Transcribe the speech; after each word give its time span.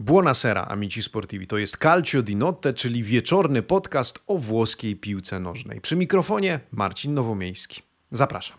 Buonasera, 0.00 0.64
amici 0.68 1.02
sportivi. 1.02 1.46
To 1.46 1.58
jest 1.58 1.76
Calcio 1.76 2.22
di 2.22 2.36
Notte, 2.36 2.74
czyli 2.74 3.02
wieczorny 3.02 3.62
podcast 3.62 4.24
o 4.26 4.38
włoskiej 4.38 4.96
piłce 4.96 5.40
nożnej. 5.40 5.80
Przy 5.80 5.96
mikrofonie 5.96 6.60
Marcin 6.72 7.14
Nowomiejski. 7.14 7.82
Zapraszam. 8.12 8.58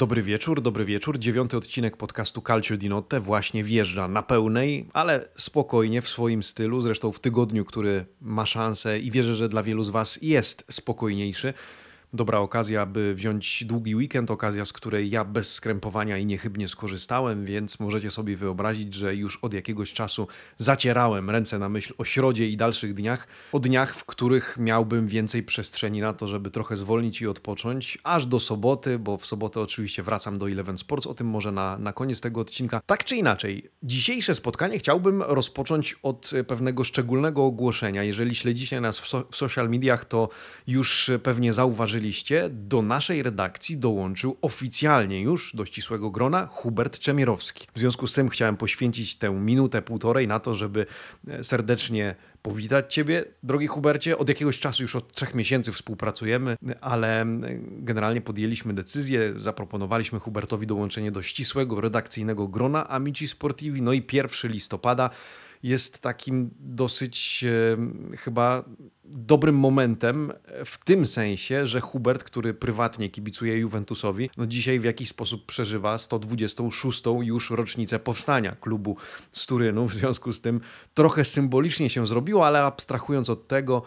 Dobry 0.00 0.22
wieczór, 0.22 0.62
dobry 0.62 0.84
wieczór. 0.84 1.18
Dziewiąty 1.18 1.56
odcinek 1.56 1.96
podcastu 1.96 2.42
Calcio 2.42 2.76
di 2.76 2.88
Notte 2.88 3.20
właśnie 3.20 3.64
wjeżdża 3.64 4.08
na 4.08 4.22
pełnej, 4.22 4.88
ale 4.92 5.28
spokojnie 5.36 6.02
w 6.02 6.08
swoim 6.08 6.42
stylu. 6.42 6.80
Zresztą 6.80 7.12
w 7.12 7.20
tygodniu, 7.20 7.64
który 7.64 8.06
ma 8.20 8.46
szansę 8.46 8.98
i 8.98 9.10
wierzę, 9.10 9.34
że 9.34 9.48
dla 9.48 9.62
wielu 9.62 9.82
z 9.82 9.90
Was 9.90 10.18
jest 10.22 10.64
spokojniejszy 10.70 11.54
dobra 12.12 12.38
okazja, 12.38 12.86
by 12.86 13.14
wziąć 13.14 13.64
długi 13.64 13.96
weekend, 13.96 14.30
okazja, 14.30 14.64
z 14.64 14.72
której 14.72 15.10
ja 15.10 15.24
bez 15.24 15.54
skrępowania 15.54 16.18
i 16.18 16.26
niechybnie 16.26 16.68
skorzystałem, 16.68 17.44
więc 17.44 17.80
możecie 17.80 18.10
sobie 18.10 18.36
wyobrazić, 18.36 18.94
że 18.94 19.14
już 19.14 19.38
od 19.42 19.54
jakiegoś 19.54 19.92
czasu 19.92 20.28
zacierałem 20.58 21.30
ręce 21.30 21.58
na 21.58 21.68
myśl 21.68 21.94
o 21.98 22.04
środzie 22.04 22.48
i 22.48 22.56
dalszych 22.56 22.94
dniach, 22.94 23.26
o 23.52 23.60
dniach, 23.60 23.94
w 23.94 24.04
których 24.04 24.56
miałbym 24.60 25.08
więcej 25.08 25.42
przestrzeni 25.42 26.00
na 26.00 26.12
to, 26.12 26.26
żeby 26.26 26.50
trochę 26.50 26.76
zwolnić 26.76 27.20
i 27.20 27.26
odpocząć, 27.26 27.98
aż 28.04 28.26
do 28.26 28.40
soboty, 28.40 28.98
bo 28.98 29.16
w 29.16 29.26
sobotę 29.26 29.60
oczywiście 29.60 30.02
wracam 30.02 30.38
do 30.38 30.50
Eleven 30.50 30.78
Sports, 30.78 31.06
o 31.06 31.14
tym 31.14 31.26
może 31.26 31.52
na, 31.52 31.78
na 31.78 31.92
koniec 31.92 32.20
tego 32.20 32.40
odcinka. 32.40 32.80
Tak 32.86 33.04
czy 33.04 33.16
inaczej, 33.16 33.70
dzisiejsze 33.82 34.34
spotkanie 34.34 34.78
chciałbym 34.78 35.22
rozpocząć 35.22 35.96
od 36.02 36.30
pewnego 36.46 36.84
szczególnego 36.84 37.44
ogłoszenia. 37.44 38.02
Jeżeli 38.02 38.34
śledzicie 38.34 38.80
nas 38.80 38.98
w, 38.98 39.08
so, 39.08 39.24
w 39.30 39.36
social 39.36 39.70
mediach, 39.70 40.04
to 40.04 40.28
już 40.66 41.10
pewnie 41.22 41.52
zauważyliście, 41.52 41.99
zauważyliście, 42.00 42.50
do 42.52 42.82
naszej 42.82 43.22
redakcji 43.22 43.76
dołączył 43.76 44.36
oficjalnie 44.42 45.20
już 45.20 45.56
do 45.56 45.66
ścisłego 45.66 46.10
grona 46.10 46.46
Hubert 46.46 46.98
Czemierowski. 46.98 47.66
W 47.74 47.78
związku 47.78 48.06
z 48.06 48.14
tym 48.14 48.28
chciałem 48.28 48.56
poświęcić 48.56 49.16
tę 49.16 49.30
minutę, 49.30 49.82
półtorej 49.82 50.28
na 50.28 50.40
to, 50.40 50.54
żeby 50.54 50.86
e, 51.28 51.44
serdecznie 51.44 52.16
powitać 52.42 52.94
Ciebie, 52.94 53.24
drogi 53.42 53.66
Hubercie. 53.66 54.18
Od 54.18 54.28
jakiegoś 54.28 54.60
czasu, 54.60 54.82
już 54.82 54.96
od 54.96 55.12
trzech 55.12 55.34
miesięcy 55.34 55.72
współpracujemy, 55.72 56.56
ale 56.80 57.26
generalnie 57.62 58.20
podjęliśmy 58.20 58.74
decyzję, 58.74 59.34
zaproponowaliśmy 59.36 60.18
Hubertowi 60.18 60.66
dołączenie 60.66 61.12
do 61.12 61.22
ścisłego 61.22 61.80
redakcyjnego 61.80 62.48
grona 62.48 62.88
Amici 62.88 63.28
Sportivi. 63.28 63.82
No 63.82 63.92
i 63.92 64.02
1 64.12 64.50
listopada 64.50 65.10
jest 65.62 66.00
takim 66.00 66.50
dosyć 66.58 67.44
e, 67.44 68.16
chyba 68.16 68.64
dobrym 69.04 69.54
momentem 69.54 70.32
w 70.64 70.84
tym 70.84 71.06
sensie, 71.06 71.66
że 71.66 71.80
Hubert, 71.80 72.24
który 72.24 72.54
prywatnie 72.54 73.10
kibicuje 73.10 73.58
Juventusowi, 73.58 74.30
no 74.36 74.46
dzisiaj 74.46 74.80
w 74.80 74.84
jakiś 74.84 75.08
sposób 75.08 75.46
przeżywa 75.46 75.98
126. 75.98 77.02
już 77.20 77.50
rocznicę 77.50 77.98
powstania 77.98 78.56
klubu 78.60 78.96
z 79.32 79.46
Turynu. 79.46 79.88
W 79.88 79.94
związku 79.94 80.32
z 80.32 80.40
tym 80.40 80.60
trochę 80.94 81.24
symbolicznie 81.24 81.90
się 81.90 82.06
zrobiło, 82.06 82.46
ale 82.46 82.62
abstrahując 82.62 83.30
od 83.30 83.48
tego, 83.48 83.82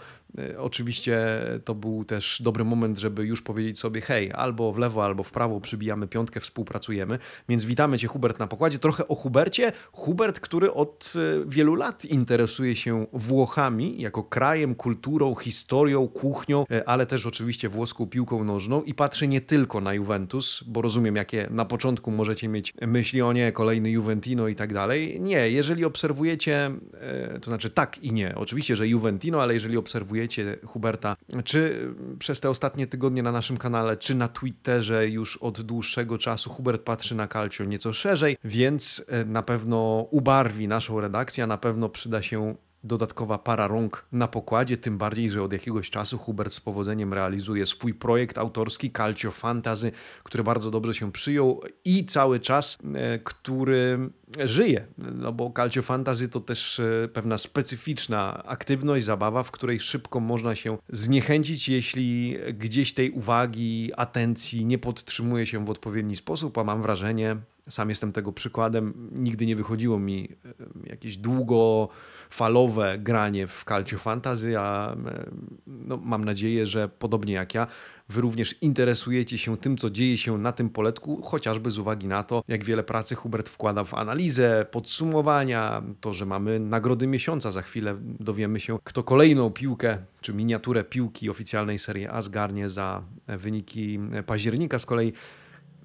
oczywiście 0.58 1.18
to 1.66 1.76
był 1.76 2.06
też 2.06 2.42
dobry 2.42 2.64
moment, 2.64 2.98
żeby 2.98 3.26
już 3.26 3.42
powiedzieć 3.42 3.80
sobie 3.80 4.02
hej, 4.02 4.32
albo 4.32 4.72
w 4.72 4.78
lewo, 4.78 5.04
albo 5.06 5.24
w 5.24 5.32
prawo 5.32 5.62
przybijamy 5.62 6.08
piątkę, 6.08 6.40
współpracujemy. 6.40 7.20
Więc 7.50 7.66
witamy 7.66 8.00
Cię 8.00 8.08
Hubert 8.08 8.40
na 8.40 8.48
pokładzie. 8.48 8.80
Trochę 8.80 9.08
o 9.08 9.16
Hubercie. 9.16 9.72
Hubert, 9.92 10.40
który 10.40 10.74
od 10.74 11.14
e, 11.16 11.46
wielu 11.48 11.76
lat 11.76 12.06
interesuje 12.06 12.76
się 12.76 13.06
Włochami 13.14 14.02
jako 14.02 14.24
krajem, 14.24 14.76
kulturą, 14.76 15.36
historią, 15.36 16.08
kuchnią, 16.08 16.66
e, 16.72 16.90
ale 16.90 17.06
też 17.06 17.26
oczywiście 17.26 17.70
włoską 17.70 18.08
piłką 18.08 18.44
nożną 18.44 18.82
i 18.82 18.94
patrzy 18.94 19.28
nie 19.28 19.42
tylko 19.42 19.82
na 19.82 19.94
Juventus, 19.94 20.64
bo 20.68 20.82
rozumiem, 20.82 21.16
jakie 21.16 21.48
na 21.52 21.66
początku 21.66 22.12
możecie 22.12 22.48
mieć 22.48 22.74
myśli 22.82 23.22
o 23.22 23.34
nie, 23.34 23.52
kolejny 23.52 23.92
Juventino 23.92 24.48
i 24.48 24.56
tak 24.56 24.74
dalej. 24.74 25.22
Nie, 25.22 25.50
jeżeli 25.50 25.86
obserwujecie, 25.86 26.72
e, 26.94 27.40
to 27.40 27.46
znaczy 27.46 27.70
tak 27.70 27.98
i 27.98 28.14
nie, 28.14 28.36
oczywiście, 28.36 28.76
że 28.76 28.88
Juventino, 28.88 29.42
ale 29.42 29.54
jeżeli 29.54 29.78
obserwujecie 29.78 30.23
Huberta, 30.66 31.16
czy 31.44 31.90
przez 32.20 32.40
te 32.40 32.50
ostatnie 32.50 32.88
tygodnie 32.88 33.24
na 33.24 33.32
naszym 33.32 33.58
kanale, 33.58 33.98
czy 33.98 34.16
na 34.16 34.28
Twitterze 34.28 35.10
już 35.10 35.38
od 35.38 35.62
dłuższego 35.62 36.18
czasu 36.18 36.50
Hubert 36.50 36.82
patrzy 36.82 37.16
na 37.16 37.28
Calcio 37.28 37.64
nieco 37.64 37.94
szerzej, 37.94 38.38
więc 38.44 39.06
e, 39.08 39.26
na 39.26 39.44
pewno 39.44 40.08
ubarwi 40.12 40.68
naszą 40.68 41.00
redakcję, 41.02 41.44
a 41.44 41.48
na 41.48 41.58
pewno 41.58 41.90
przyda 41.90 42.22
się 42.22 42.56
dodatkowa 42.84 43.38
para 43.38 43.68
rąk 43.68 44.06
na 44.12 44.28
pokładzie, 44.28 44.78
tym 44.78 44.98
bardziej, 44.98 45.30
że 45.30 45.44
od 45.44 45.54
jakiegoś 45.54 45.90
czasu 45.90 46.18
Hubert 46.18 46.54
z 46.54 46.60
powodzeniem 46.60 47.14
realizuje 47.14 47.66
swój 47.66 47.94
projekt 47.94 48.38
autorski 48.38 48.92
Calcio 48.92 49.32
Fantasy, 49.32 49.92
który 50.24 50.44
bardzo 50.44 50.72
dobrze 50.72 50.94
się 50.94 51.12
przyjął 51.12 51.62
i 51.86 52.06
cały 52.06 52.40
czas, 52.40 52.78
e, 52.96 53.20
który 53.20 54.10
żyje, 54.40 54.88
no 54.98 55.32
bo 55.32 55.52
Calcio 55.56 55.82
Fantasy 55.82 56.30
to 56.30 56.40
też 56.40 56.80
e, 56.80 57.10
pewna 57.14 57.38
specyficzna 57.38 58.44
aktywność, 58.44 59.06
zabawa, 59.06 59.44
w 59.44 59.52
której 59.52 59.80
szybko 59.80 60.20
można 60.20 60.56
się 60.56 60.78
zniechęcić, 60.90 61.70
jeśli 61.70 62.38
gdzieś 62.54 62.94
tej 62.94 63.12
uwagi, 63.12 63.92
atencji 63.98 64.66
nie 64.66 64.78
podtrzymuje 64.78 65.46
się 65.46 65.66
w 65.66 65.70
odpowiedni 65.70 66.16
sposób, 66.16 66.58
a 66.58 66.64
mam 66.64 66.82
wrażenie, 66.82 67.38
sam 67.70 67.90
jestem 67.90 68.12
tego 68.12 68.34
przykładem. 68.34 69.10
Nigdy 69.12 69.46
nie 69.46 69.56
wychodziło 69.56 70.00
mi 70.00 70.30
e, 70.46 70.90
jakieś 70.90 71.18
długofalowe 72.34 72.98
granie 72.98 73.48
w 73.48 73.64
Calcio 73.64 73.98
Fantasy, 73.98 74.60
a 74.60 74.96
no, 75.68 75.98
mam 75.98 76.26
nadzieję, 76.26 76.66
że 76.66 76.90
podobnie 76.90 77.34
jak 77.34 77.54
ja, 77.54 77.68
Wy 78.10 78.22
również 78.22 78.56
interesujecie 78.62 79.38
się 79.38 79.58
tym, 79.58 79.78
co 79.78 79.90
dzieje 79.90 80.18
się 80.18 80.38
na 80.38 80.52
tym 80.52 80.70
poletku, 80.70 81.22
chociażby 81.22 81.72
z 81.72 81.78
uwagi 81.78 82.08
na 82.08 82.24
to, 82.24 82.44
jak 82.48 82.64
wiele 82.64 82.84
pracy 82.84 83.16
Hubert 83.16 83.50
wkłada 83.50 83.84
w 83.84 83.94
analizę, 83.94 84.66
podsumowania, 84.72 85.84
to, 86.02 86.14
że 86.14 86.26
mamy 86.26 86.60
nagrody 86.60 87.08
miesiąca. 87.08 87.52
Za 87.52 87.62
chwilę 87.62 87.96
dowiemy 88.02 88.60
się, 88.60 88.78
kto 88.84 89.04
kolejną 89.04 89.50
piłkę 89.50 89.98
czy 90.22 90.34
miniaturę 90.34 90.84
piłki 90.84 91.30
oficjalnej 91.30 91.80
serii 91.80 92.08
A 92.08 92.22
zgarnie 92.22 92.70
za 92.70 93.04
wyniki 93.28 94.00
października. 94.26 94.80
Z 94.80 94.86
kolei 94.86 95.14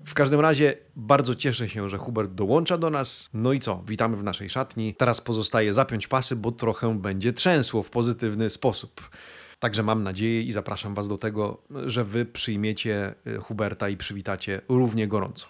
w 0.04 0.14
każdym 0.14 0.40
razie 0.40 0.74
bardzo 0.96 1.34
cieszę 1.34 1.68
się, 1.68 1.88
że 1.88 1.98
Hubert 1.98 2.32
dołącza 2.32 2.78
do 2.78 2.90
nas. 2.90 3.28
No 3.32 3.52
i 3.52 3.60
co? 3.60 3.82
Witamy 3.86 4.16
w 4.16 4.22
naszej 4.22 4.50
szatni. 4.50 4.94
Teraz 4.94 5.20
pozostaje 5.20 5.74
zapiąć 5.74 6.06
pasy, 6.06 6.36
bo 6.36 6.52
trochę 6.52 6.98
będzie 6.98 7.32
trzęsło 7.32 7.82
w 7.82 7.90
pozytywny 7.90 8.50
sposób. 8.50 9.10
Także 9.58 9.82
mam 9.82 10.02
nadzieję 10.02 10.42
i 10.42 10.52
zapraszam 10.52 10.94
Was 10.94 11.08
do 11.08 11.18
tego, 11.18 11.62
że 11.86 12.04
Wy 12.04 12.26
przyjmiecie 12.26 13.14
y, 13.26 13.38
Huberta 13.38 13.88
i 13.88 13.96
przywitacie 13.96 14.60
równie 14.68 15.08
gorąco. 15.08 15.46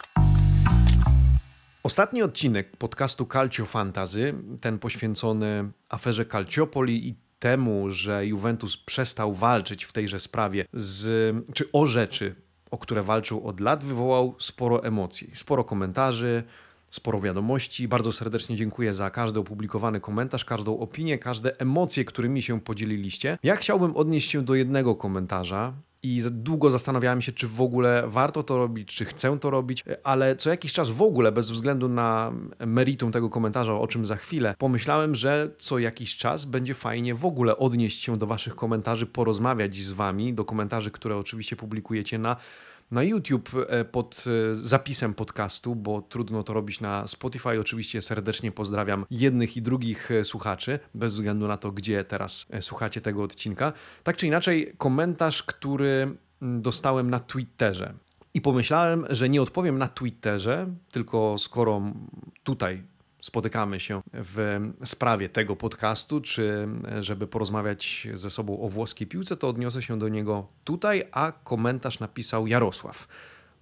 Ostatni 1.83 2.23
odcinek 2.23 2.77
podcastu 2.77 3.27
Calcio 3.27 3.67
Fantasy, 3.67 4.35
ten 4.61 4.79
poświęcony 4.79 5.71
aferze 5.89 6.25
Calciopoli 6.25 7.09
i 7.09 7.15
temu, 7.39 7.91
że 7.91 8.27
Juventus 8.27 8.77
przestał 8.77 9.35
walczyć 9.35 9.85
w 9.85 9.93
tejże 9.93 10.21
sprawie 10.21 10.65
z, 10.73 11.37
czy 11.55 11.73
o 11.73 11.87
rzeczy, 11.87 12.35
o 12.71 12.79
które 12.79 13.03
walczył 13.03 13.47
od 13.47 13.61
lat, 13.61 13.85
wywołał 13.85 14.35
sporo 14.39 14.85
emocji, 14.85 15.31
sporo 15.35 15.65
komentarzy, 15.65 16.43
sporo 16.91 17.21
wiadomości. 17.21 17.89
Bardzo 17.89 18.13
serdecznie 18.13 18.57
dziękuję 18.57 18.95
za 18.95 19.11
każdy 19.11 19.41
opublikowany 19.41 20.01
komentarz, 20.01 20.45
każdą 20.45 20.79
opinię, 20.79 21.19
każde 21.19 21.61
emocje, 21.61 22.05
którymi 22.05 22.43
się 22.43 22.61
podzieliliście. 22.61 23.39
Ja 23.43 23.57
chciałbym 23.57 23.97
odnieść 23.97 24.31
się 24.31 24.43
do 24.43 24.55
jednego 24.55 24.97
komentarza, 24.97 25.73
i 26.03 26.23
długo 26.31 26.71
zastanawiałem 26.71 27.21
się, 27.21 27.33
czy 27.33 27.49
w 27.49 27.61
ogóle 27.61 28.03
warto 28.07 28.43
to 28.43 28.59
robić, 28.59 28.95
czy 28.95 29.05
chcę 29.05 29.39
to 29.39 29.51
robić, 29.51 29.85
ale 30.05 30.37
co 30.37 30.51
jakiś 30.51 30.73
czas 30.73 30.91
w 30.91 31.03
ogóle, 31.03 31.33
bez 31.33 31.51
względu 31.51 31.89
na 31.89 32.33
meritum 32.67 33.13
tego 33.13 33.31
komentarza, 33.31 33.79
o 33.79 33.87
czym 33.87 34.07
za 34.07 34.17
chwilę, 34.17 34.55
pomyślałem, 34.59 35.15
że 35.15 35.51
co 35.59 35.79
jakiś 35.79 36.17
czas 36.17 36.45
będzie 36.45 36.75
fajnie 36.75 37.15
w 37.15 37.25
ogóle 37.25 37.57
odnieść 37.57 38.03
się 38.03 38.17
do 38.17 38.27
Waszych 38.27 38.57
komentarzy, 38.57 39.07
porozmawiać 39.07 39.77
z 39.77 39.93
Wami, 39.93 40.35
do 40.35 40.45
komentarzy, 40.45 40.91
które 40.91 41.17
oczywiście 41.17 41.57
publikujecie 41.57 42.19
na 42.19 42.37
na 42.91 43.03
YouTube 43.03 43.51
e, 43.69 43.85
pod 43.85 44.25
e, 44.27 44.55
zapisem 44.55 45.15
podcastu, 45.15 45.75
bo 45.75 46.03
trudno 46.03 46.43
to 46.43 46.53
robić 46.53 46.81
na 46.81 47.07
Spotify. 47.07 47.61
Oczywiście 47.61 48.03
serdecznie 48.03 48.53
pozdrawiam 48.53 49.07
jednych 49.11 49.57
i 49.57 49.63
drugich 49.63 50.11
e, 50.11 50.25
słuchaczy, 50.25 50.79
bez 50.95 51.15
względu 51.15 51.49
na 51.49 51.57
to, 51.57 51.73
gdzie 51.73 52.05
teraz 52.05 52.47
słuchacie 52.61 53.01
tego 53.01 53.23
odcinka. 53.23 53.73
Tak 54.03 54.17
czy 54.17 54.27
inaczej, 54.27 54.75
komentarz, 54.79 55.43
który 55.43 56.17
mm, 56.43 56.63
dostałem 56.63 57.11
na 57.11 57.21
Twitterze. 57.21 57.95
I 58.35 58.41
pomyślałem, 58.41 59.07
że 59.11 59.29
nie 59.29 59.43
odpowiem 59.43 59.79
na 59.79 59.89
Twitterze, 59.89 60.67
tylko 60.91 61.39
skoro 61.39 61.83
tutaj 62.43 62.83
spotykamy 63.21 63.81
się 63.81 64.03
w 64.13 64.61
sprawie 64.85 65.29
tego 65.29 65.57
podcastu, 65.57 66.21
czy 66.21 66.69
żeby 67.01 67.27
porozmawiać 67.27 68.09
ze 68.15 68.31
sobą 68.31 68.61
o 68.61 68.69
włoskiej 68.69 69.07
piłce, 69.07 69.37
to 69.37 69.49
odniosę 69.49 69.83
się 69.83 69.99
do 69.99 70.09
niego 70.09 70.47
tutaj, 70.65 71.05
a 71.13 71.33
komentarz 71.33 72.01
napisał 72.01 72.47
Jarosław. 72.47 73.09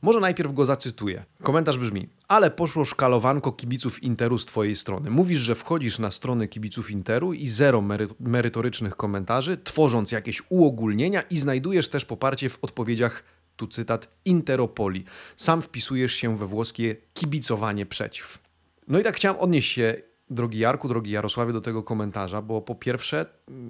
Może 0.03 0.21
najpierw 0.21 0.55
go 0.55 0.65
zacytuję. 0.65 1.25
Komentarz 1.43 1.79
brzmi: 1.79 2.09
Ale 2.29 2.51
poszło 2.51 2.85
szkalowanko 2.85 3.53
kibiców 3.53 4.03
Interu 4.03 4.39
z 4.39 4.47
twojej 4.47 4.77
strony. 4.77 5.11
Mówisz, 5.11 5.39
że 5.39 5.55
wchodzisz 5.55 5.99
na 5.99 6.11
stronę 6.11 6.49
kibiców 6.49 6.91
Interu 6.91 7.33
i 7.33 7.49
zero 7.49 7.83
mery 7.83 8.09
merytorycznych 8.21 8.97
komentarzy, 8.97 9.57
tworząc 9.65 10.13
jakieś 10.13 10.43
uogólnienia 10.49 11.23
i 11.23 11.37
znajdujesz 11.37 11.89
też 11.89 12.05
poparcie 12.05 12.49
w 12.49 12.59
odpowiedziach 12.63 13.25
tu 13.57 13.67
cytat, 13.67 14.09
Interopoli. 14.25 15.05
Sam 15.37 15.63
wpisujesz 15.63 16.15
się 16.15 16.37
we 16.37 16.47
włoskie 16.47 16.97
kibicowanie 17.15 17.87
przeciw. 17.87 18.46
No 18.89 18.99
i 18.99 19.03
tak 19.03 19.17
chciałem 19.17 19.41
odnieść 19.41 19.73
się, 19.73 19.95
drogi 20.31 20.59
Jarku, 20.59 20.89
drogi 20.89 21.11
Jarosławie, 21.11 21.53
do 21.53 21.61
tego 21.61 21.83
komentarza, 21.83 22.43
bo 22.43 22.63
po 22.63 22.75
pierwsze 22.75 23.27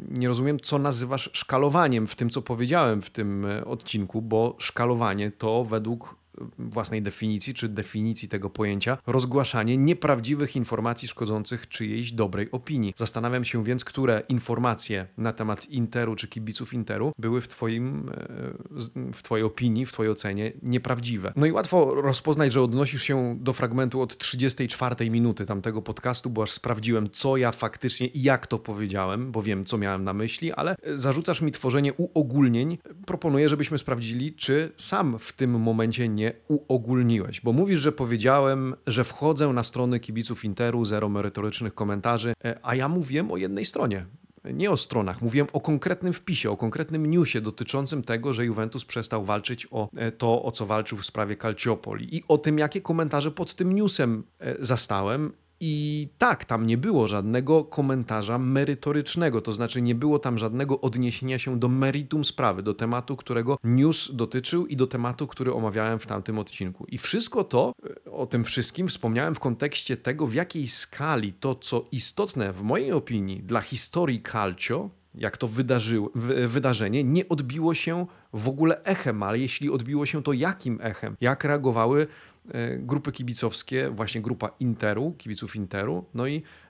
nie 0.09 0.29
rozumiem, 0.29 0.61
co 0.61 0.79
nazywasz 0.79 1.31
szkalowaniem 1.33 2.07
w 2.07 2.17
tym, 2.17 2.31
co 2.31 2.43
powiedziałem 2.43 3.03
w 3.03 3.11
tym 3.11 3.45
e, 3.45 3.65
odcinku, 3.65 4.23
bo 4.23 4.57
szkalowanie 4.59 5.31
to 5.31 5.65
według 5.65 6.17
własnej 6.59 7.03
definicji, 7.03 7.55
czy 7.55 7.69
definicji 7.69 8.29
tego 8.29 8.51
pojęcia, 8.51 8.99
rozgłaszanie 9.07 9.77
nieprawdziwych 9.77 10.57
informacji 10.57 11.09
szkodzących 11.09 11.69
czyjejś 11.69 12.13
dobrej 12.13 12.51
opinii. 12.51 12.95
Zastanawiam 12.97 13.45
się 13.45 13.65
więc, 13.65 13.85
które 13.85 14.23
informacje 14.29 15.07
na 15.19 15.33
temat 15.33 15.71
Interu 15.71 16.17
czy 16.17 16.29
kibiców 16.29 16.75
Interu 16.75 17.13
były 17.19 17.41
w, 17.41 17.49
twoim, 17.49 18.11
e, 18.11 19.13
w 19.13 19.23
Twojej 19.23 19.45
opinii, 19.45 19.87
w 19.87 19.93
Twojej 19.93 20.13
ocenie 20.13 20.53
nieprawdziwe. 20.63 21.33
No 21.37 21.47
i 21.47 21.53
łatwo 21.53 21.95
rozpoznać, 21.95 22.53
że 22.53 22.63
odnosisz 22.63 23.03
się 23.03 23.37
do 23.41 23.53
fragmentu 23.53 24.01
od 24.01 24.19
34 24.19 25.11
minuty 25.11 25.47
tamtego 25.47 25.83
podcastu, 25.83 26.31
bo 26.31 26.43
aż 26.43 26.51
sprawdziłem, 26.51 27.11
co 27.11 27.37
ja 27.37 27.53
faktycznie 27.53 28.07
i 28.07 28.23
jak 28.23 28.47
to 28.47 28.59
powiedziałem, 28.59 29.33
bo 29.33 29.43
wiem, 29.43 29.65
co 29.65 29.79
miałem 29.79 30.05
na 30.05 30.13
myśli, 30.13 30.53
ale 30.53 30.77
zarzucasz 30.95 31.43
mi 31.43 31.53
tworzenie 31.53 31.93
uogólnień. 31.95 32.79
Proponuję, 33.07 33.49
żebyśmy 33.49 33.79
sprawdzili, 33.79 34.35
czy 34.35 34.73
sam 34.77 35.19
w 35.19 35.33
tym 35.33 35.61
momencie 35.61 36.09
nie 36.09 36.26
uogólniłeś, 36.49 37.41
bo 37.41 37.53
mówisz, 37.53 37.81
że 37.81 37.93
powiedziałem, 37.93 38.75
że 38.87 39.05
wchodzę 39.05 39.49
na 39.49 39.65
strony 39.65 40.01
kibiców 40.01 40.45
Interu, 40.45 40.85
zero 40.85 41.09
merytorycznych 41.09 41.75
komentarzy, 41.75 42.35
e, 42.45 42.59
a 42.63 42.75
ja 42.75 42.89
mówiłem 42.89 43.31
o 43.31 43.37
jednej 43.37 43.65
stronie. 43.65 44.07
Nie 44.55 44.71
o 44.71 44.77
stronach, 44.77 45.23
mówiłem 45.23 45.47
o 45.53 45.61
konkretnym 45.61 46.13
wpisie, 46.13 46.51
o 46.51 46.57
konkretnym 46.57 47.07
newsie 47.07 47.41
dotyczącym 47.41 48.03
tego, 48.03 48.33
że 48.33 48.45
Juventus 48.45 48.85
przestał 48.85 49.25
walczyć 49.25 49.67
o 49.71 49.89
e, 49.97 50.13
to, 50.13 50.43
o 50.43 50.53
co 50.53 50.67
walczył 50.67 50.99
w 50.99 51.07
sprawie 51.07 51.37
Calciopoli 51.37 52.17
i 52.17 52.25
o 52.29 52.39
tym, 52.39 52.59
jakie 52.59 52.81
komentarze 52.81 53.31
pod 53.31 53.55
tym 53.55 53.73
newsem 53.73 54.25
e, 54.39 54.57
zastałem 54.61 55.33
i 55.61 56.09
tak, 56.19 56.45
tam 56.45 56.67
nie 56.67 56.79
było 56.79 57.09
żadnego 57.09 57.65
komentarza 57.65 58.39
merytorycznego, 58.39 59.41
to 59.41 59.53
znaczy 59.53 59.83
nie 59.83 59.95
było 59.95 60.19
tam 60.19 60.39
żadnego 60.39 60.81
odniesienia 60.81 61.39
się 61.39 61.59
do 61.59 61.69
meritum 61.69 62.25
sprawy, 62.25 62.63
do 62.63 62.75
tematu, 62.75 63.17
którego 63.17 63.59
news 63.65 64.11
dotyczył 64.13 64.67
i 64.67 64.77
do 64.77 64.87
tematu, 64.87 65.27
który 65.27 65.53
omawiałem 65.53 65.99
w 65.99 66.07
tamtym 66.07 66.39
odcinku. 66.39 66.87
I 66.89 66.99
wszystko 66.99 67.45
to, 67.45 67.73
o 68.13 68.27
tym 68.27 68.45
wszystkim 68.45 68.89
wspomniałem 68.89 69.35
w 69.35 69.41
kontekście 69.41 69.97
tego, 69.97 70.27
w 70.27 70.35
jakiej 70.35 70.69
skali 70.69 71.33
to, 71.33 71.55
co 71.55 71.85
istotne 71.93 72.53
w 72.53 72.63
mojej 72.63 72.93
opinii 72.93 73.43
dla 73.43 73.61
historii 73.61 74.23
Calcio, 74.33 74.91
jak 75.15 75.37
to 75.37 75.49
wydarzyło, 75.49 76.11
wydarzenie, 76.49 77.05
nie 77.05 77.29
odbiło 77.29 77.75
się 77.75 78.07
w 78.33 78.49
ogóle 78.49 78.85
echem, 78.85 79.23
ale 79.23 79.39
jeśli 79.39 79.71
odbiło 79.71 80.07
się, 80.07 80.23
to 80.23 80.33
jakim 80.33 80.79
echem? 80.83 81.17
Jak 81.21 81.45
reagowały 81.45 82.07
E, 82.07 82.36
grupy 82.79 83.13
kibicowskie, 83.13 83.91
właśnie 83.91 84.21
grupa 84.21 84.51
Interu, 84.61 85.15
kibiców 85.19 85.57
Interu, 85.57 86.05
no 86.15 86.27
i 86.27 86.37
E, 86.37 86.66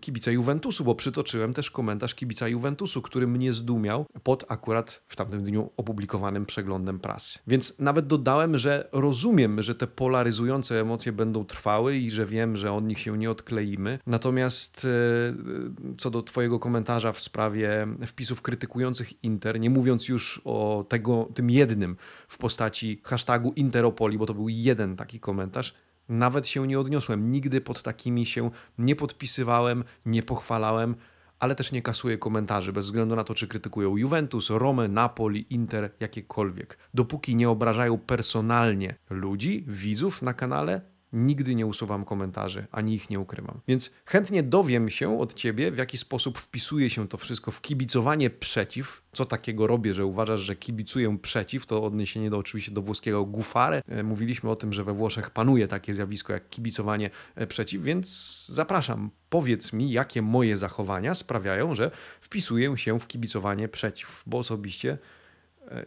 kibica 0.00 0.30
Juventusu, 0.30 0.84
bo 0.84 0.94
przytoczyłem 0.94 1.54
też 1.54 1.70
komentarz 1.70 2.14
kibica 2.14 2.48
Juventusu, 2.48 3.02
który 3.02 3.26
mnie 3.26 3.52
zdumiał 3.52 4.06
pod 4.22 4.44
akurat 4.48 5.02
w 5.08 5.16
tamtym 5.16 5.42
dniu 5.42 5.70
opublikowanym 5.76 6.46
przeglądem 6.46 6.98
prasy. 6.98 7.38
Więc 7.46 7.78
nawet 7.78 8.06
dodałem, 8.06 8.58
że 8.58 8.88
rozumiem, 8.92 9.62
że 9.62 9.74
te 9.74 9.86
polaryzujące 9.86 10.80
emocje 10.80 11.12
będą 11.12 11.44
trwały 11.44 11.96
i 11.96 12.10
że 12.10 12.26
wiem, 12.26 12.56
że 12.56 12.72
od 12.72 12.84
nich 12.84 12.98
się 12.98 13.18
nie 13.18 13.30
odkleimy. 13.30 13.98
Natomiast 14.06 14.84
e, 14.84 15.96
co 15.98 16.10
do 16.10 16.22
Twojego 16.22 16.58
komentarza 16.58 17.12
w 17.12 17.20
sprawie 17.20 17.86
wpisów 18.06 18.42
krytykujących 18.42 19.24
Inter, 19.24 19.60
nie 19.60 19.70
mówiąc 19.70 20.08
już 20.08 20.40
o 20.44 20.84
tego, 20.88 21.28
tym 21.34 21.50
jednym 21.50 21.96
w 22.28 22.38
postaci 22.38 23.00
hashtagu 23.04 23.52
Interopoli, 23.56 24.18
bo 24.18 24.26
to 24.26 24.34
był 24.34 24.48
jeden 24.48 24.96
taki 24.96 25.20
komentarz, 25.20 25.74
nawet 26.08 26.48
się 26.48 26.66
nie 26.66 26.80
odniosłem. 26.80 27.30
Nigdy 27.30 27.60
pod 27.60 27.82
takimi 27.82 28.26
się 28.26 28.50
nie 28.78 28.96
podpisywałem, 28.96 29.84
nie 30.06 30.22
pochwalałem, 30.22 30.94
ale 31.38 31.54
też 31.54 31.72
nie 31.72 31.82
kasuję 31.82 32.18
komentarzy, 32.18 32.72
bez 32.72 32.86
względu 32.86 33.16
na 33.16 33.24
to, 33.24 33.34
czy 33.34 33.48
krytykują 33.48 33.96
Juventus, 33.96 34.50
Romę, 34.50 34.88
Napoli, 34.88 35.46
Inter, 35.50 35.90
jakiekolwiek. 36.00 36.78
Dopóki 36.94 37.36
nie 37.36 37.50
obrażają 37.50 37.98
personalnie 37.98 38.94
ludzi, 39.10 39.64
widzów 39.68 40.22
na 40.22 40.34
kanale, 40.34 40.80
Nigdy 41.16 41.54
nie 41.54 41.66
usuwam 41.66 42.04
komentarzy, 42.04 42.66
ani 42.72 42.94
ich 42.94 43.10
nie 43.10 43.20
ukrywam. 43.20 43.60
Więc 43.68 43.90
chętnie 44.04 44.42
dowiem 44.42 44.90
się 44.90 45.20
od 45.20 45.34
ciebie, 45.34 45.70
w 45.70 45.78
jaki 45.78 45.98
sposób 45.98 46.38
wpisuje 46.38 46.90
się 46.90 47.08
to 47.08 47.16
wszystko 47.16 47.50
w 47.50 47.60
kibicowanie 47.60 48.30
przeciw. 48.30 49.02
Co 49.12 49.24
takiego 49.24 49.66
robię, 49.66 49.94
że 49.94 50.06
uważasz, 50.06 50.40
że 50.40 50.56
kibicuję 50.56 51.18
przeciw? 51.18 51.66
To 51.66 51.84
odniesienie 51.84 52.30
do 52.30 52.38
oczywiście 52.38 52.72
do 52.72 52.82
włoskiego 52.82 53.24
gufare. 53.24 53.82
E, 53.88 54.02
mówiliśmy 54.02 54.50
o 54.50 54.56
tym, 54.56 54.72
że 54.72 54.84
we 54.84 54.92
Włoszech 54.92 55.30
panuje 55.30 55.68
takie 55.68 55.94
zjawisko 55.94 56.32
jak 56.32 56.48
kibicowanie 56.50 57.10
e, 57.34 57.46
przeciw, 57.46 57.82
więc 57.82 58.46
zapraszam. 58.48 59.10
Powiedz 59.30 59.72
mi, 59.72 59.90
jakie 59.90 60.22
moje 60.22 60.56
zachowania 60.56 61.14
sprawiają, 61.14 61.74
że 61.74 61.90
wpisuję 62.20 62.76
się 62.76 63.00
w 63.00 63.06
kibicowanie 63.06 63.68
przeciw, 63.68 64.22
bo 64.26 64.38
osobiście 64.38 64.98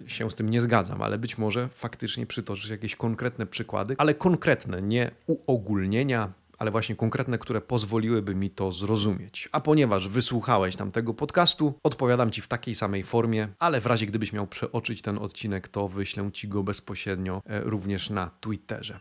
się 0.08 0.32
z 0.32 0.36
tym 0.36 0.50
nie 0.50 0.62
zgadzam, 0.62 1.02
ale 1.02 1.18
być 1.18 1.38
może 1.38 1.70
faktycznie 1.74 2.26
przytoczysz 2.26 2.70
jakieś 2.70 2.96
konkretne 2.96 3.46
przykłady, 3.46 3.96
ale 3.98 4.14
konkretne, 4.14 4.82
nie 4.82 5.12
uogólnienia, 5.28 6.32
ale 6.60 6.72
właśnie 6.72 6.96
konkretne, 6.96 7.38
które 7.38 7.62
pozwoliłyby 7.62 8.36
mi 8.36 8.50
to 8.50 8.72
zrozumieć. 8.72 9.50
A 9.52 9.60
ponieważ 9.62 10.08
wysłuchałeś 10.08 10.76
tam 10.76 10.92
tego 10.92 11.14
podcastu, 11.14 11.74
odpowiadam 11.84 12.32
Ci 12.32 12.42
w 12.42 12.48
takiej 12.48 12.76
samej 12.76 13.04
formie, 13.04 13.48
ale 13.60 13.82
w 13.82 13.86
razie 13.86 14.06
gdybyś 14.06 14.34
miał 14.34 14.48
przeoczyć 14.48 15.02
ten 15.02 15.18
odcinek, 15.18 15.68
to 15.68 15.88
wyślę 15.88 16.32
Ci 16.32 16.48
go 16.48 16.64
bezpośrednio 16.64 17.42
e, 17.46 17.60
również 17.60 18.10
na 18.10 18.32
Twitterze. 18.40 19.00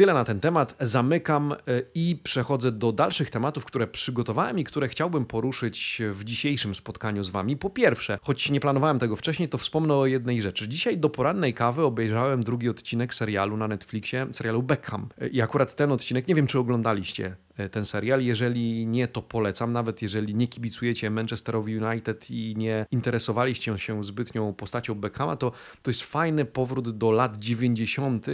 Tyle 0.00 0.14
na 0.14 0.24
ten 0.24 0.40
temat. 0.40 0.76
Zamykam 0.80 1.52
e, 1.52 1.56
i 1.94 2.16
przechodzę 2.22 2.72
do 2.72 2.92
dalszych 2.92 3.30
tematów, 3.30 3.64
które 3.64 3.86
przygotowałem 3.86 4.58
i 4.58 4.64
które 4.64 4.88
chciałbym 4.88 5.24
poruszyć 5.24 6.02
w 6.12 6.24
dzisiejszym 6.24 6.74
spotkaniu 6.74 7.24
z 7.24 7.30
Wami. 7.30 7.56
Po 7.56 7.70
pierwsze, 7.70 8.18
choć 8.22 8.50
nie 8.50 8.60
planowałem 8.60 8.98
tego 8.98 9.16
wcześniej, 9.16 9.48
to 9.48 9.58
wspomnę 9.58 9.94
o 9.94 10.06
jednej 10.06 10.42
rzeczy. 10.42 10.68
Dzisiaj 10.68 10.98
do 10.98 11.10
porannej 11.10 11.54
kawy 11.54 11.84
obejrzałem 11.84 12.42
drugi 12.42 12.68
odcinek 12.68 13.14
serialu 13.14 13.56
na 13.56 13.68
Netflixie, 13.68 14.26
serialu 14.32 14.62
Beckham. 14.62 15.08
E, 15.20 15.28
I 15.28 15.40
akurat 15.40 15.74
ten 15.74 15.92
odcinek, 15.92 16.28
nie 16.28 16.34
wiem 16.34 16.46
czy 16.46 16.58
oglądaliście 16.58 17.36
ten 17.68 17.84
serial. 17.84 18.22
Jeżeli 18.22 18.86
nie, 18.86 19.08
to 19.08 19.22
polecam. 19.22 19.72
Nawet 19.72 20.02
jeżeli 20.02 20.34
nie 20.34 20.48
kibicujecie 20.48 21.10
Manchesterowi 21.10 21.78
United 21.78 22.30
i 22.30 22.54
nie 22.56 22.86
interesowaliście 22.90 23.78
się 23.78 24.04
zbytnią 24.04 24.54
postacią 24.54 24.94
Beckhama, 24.94 25.36
to 25.36 25.52
to 25.82 25.90
jest 25.90 26.02
fajny 26.02 26.44
powrót 26.44 26.98
do 26.98 27.10
lat 27.10 27.36
90. 27.36 28.26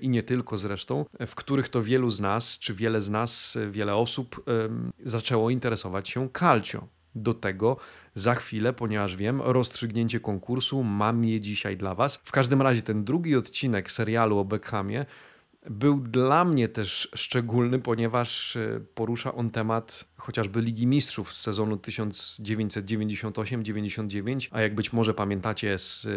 i 0.00 0.08
nie 0.08 0.22
tylko 0.22 0.58
zresztą, 0.58 1.04
w 1.26 1.34
których 1.34 1.68
to 1.68 1.82
wielu 1.82 2.10
z 2.10 2.20
nas, 2.20 2.58
czy 2.58 2.74
wiele 2.74 3.02
z 3.02 3.10
nas, 3.10 3.58
wiele 3.70 3.94
osób 3.96 4.44
zaczęło 5.04 5.50
interesować 5.50 6.08
się 6.08 6.28
calcio. 6.38 6.88
Do 7.14 7.34
tego 7.34 7.76
za 8.14 8.34
chwilę, 8.34 8.72
ponieważ 8.72 9.16
wiem, 9.16 9.42
rozstrzygnięcie 9.42 10.20
konkursu 10.20 10.82
mam 10.82 11.24
je 11.24 11.40
dzisiaj 11.40 11.76
dla 11.76 11.94
Was. 11.94 12.16
W 12.24 12.32
każdym 12.32 12.62
razie 12.62 12.82
ten 12.82 13.04
drugi 13.04 13.36
odcinek 13.36 13.90
serialu 13.90 14.38
o 14.38 14.44
Beckhamie 14.44 15.06
był 15.66 16.00
dla 16.00 16.44
mnie 16.44 16.68
też 16.68 17.08
szczególny, 17.14 17.78
ponieważ 17.78 18.56
e, 18.56 18.80
porusza 18.94 19.34
on 19.34 19.50
temat 19.50 20.04
chociażby 20.16 20.60
Ligi 20.60 20.86
Mistrzów 20.86 21.32
z 21.32 21.40
sezonu 21.40 21.76
1998-99, 21.76 24.48
a 24.50 24.60
jak 24.60 24.74
być 24.74 24.92
może 24.92 25.14
pamiętacie 25.14 25.78
z 25.78 26.08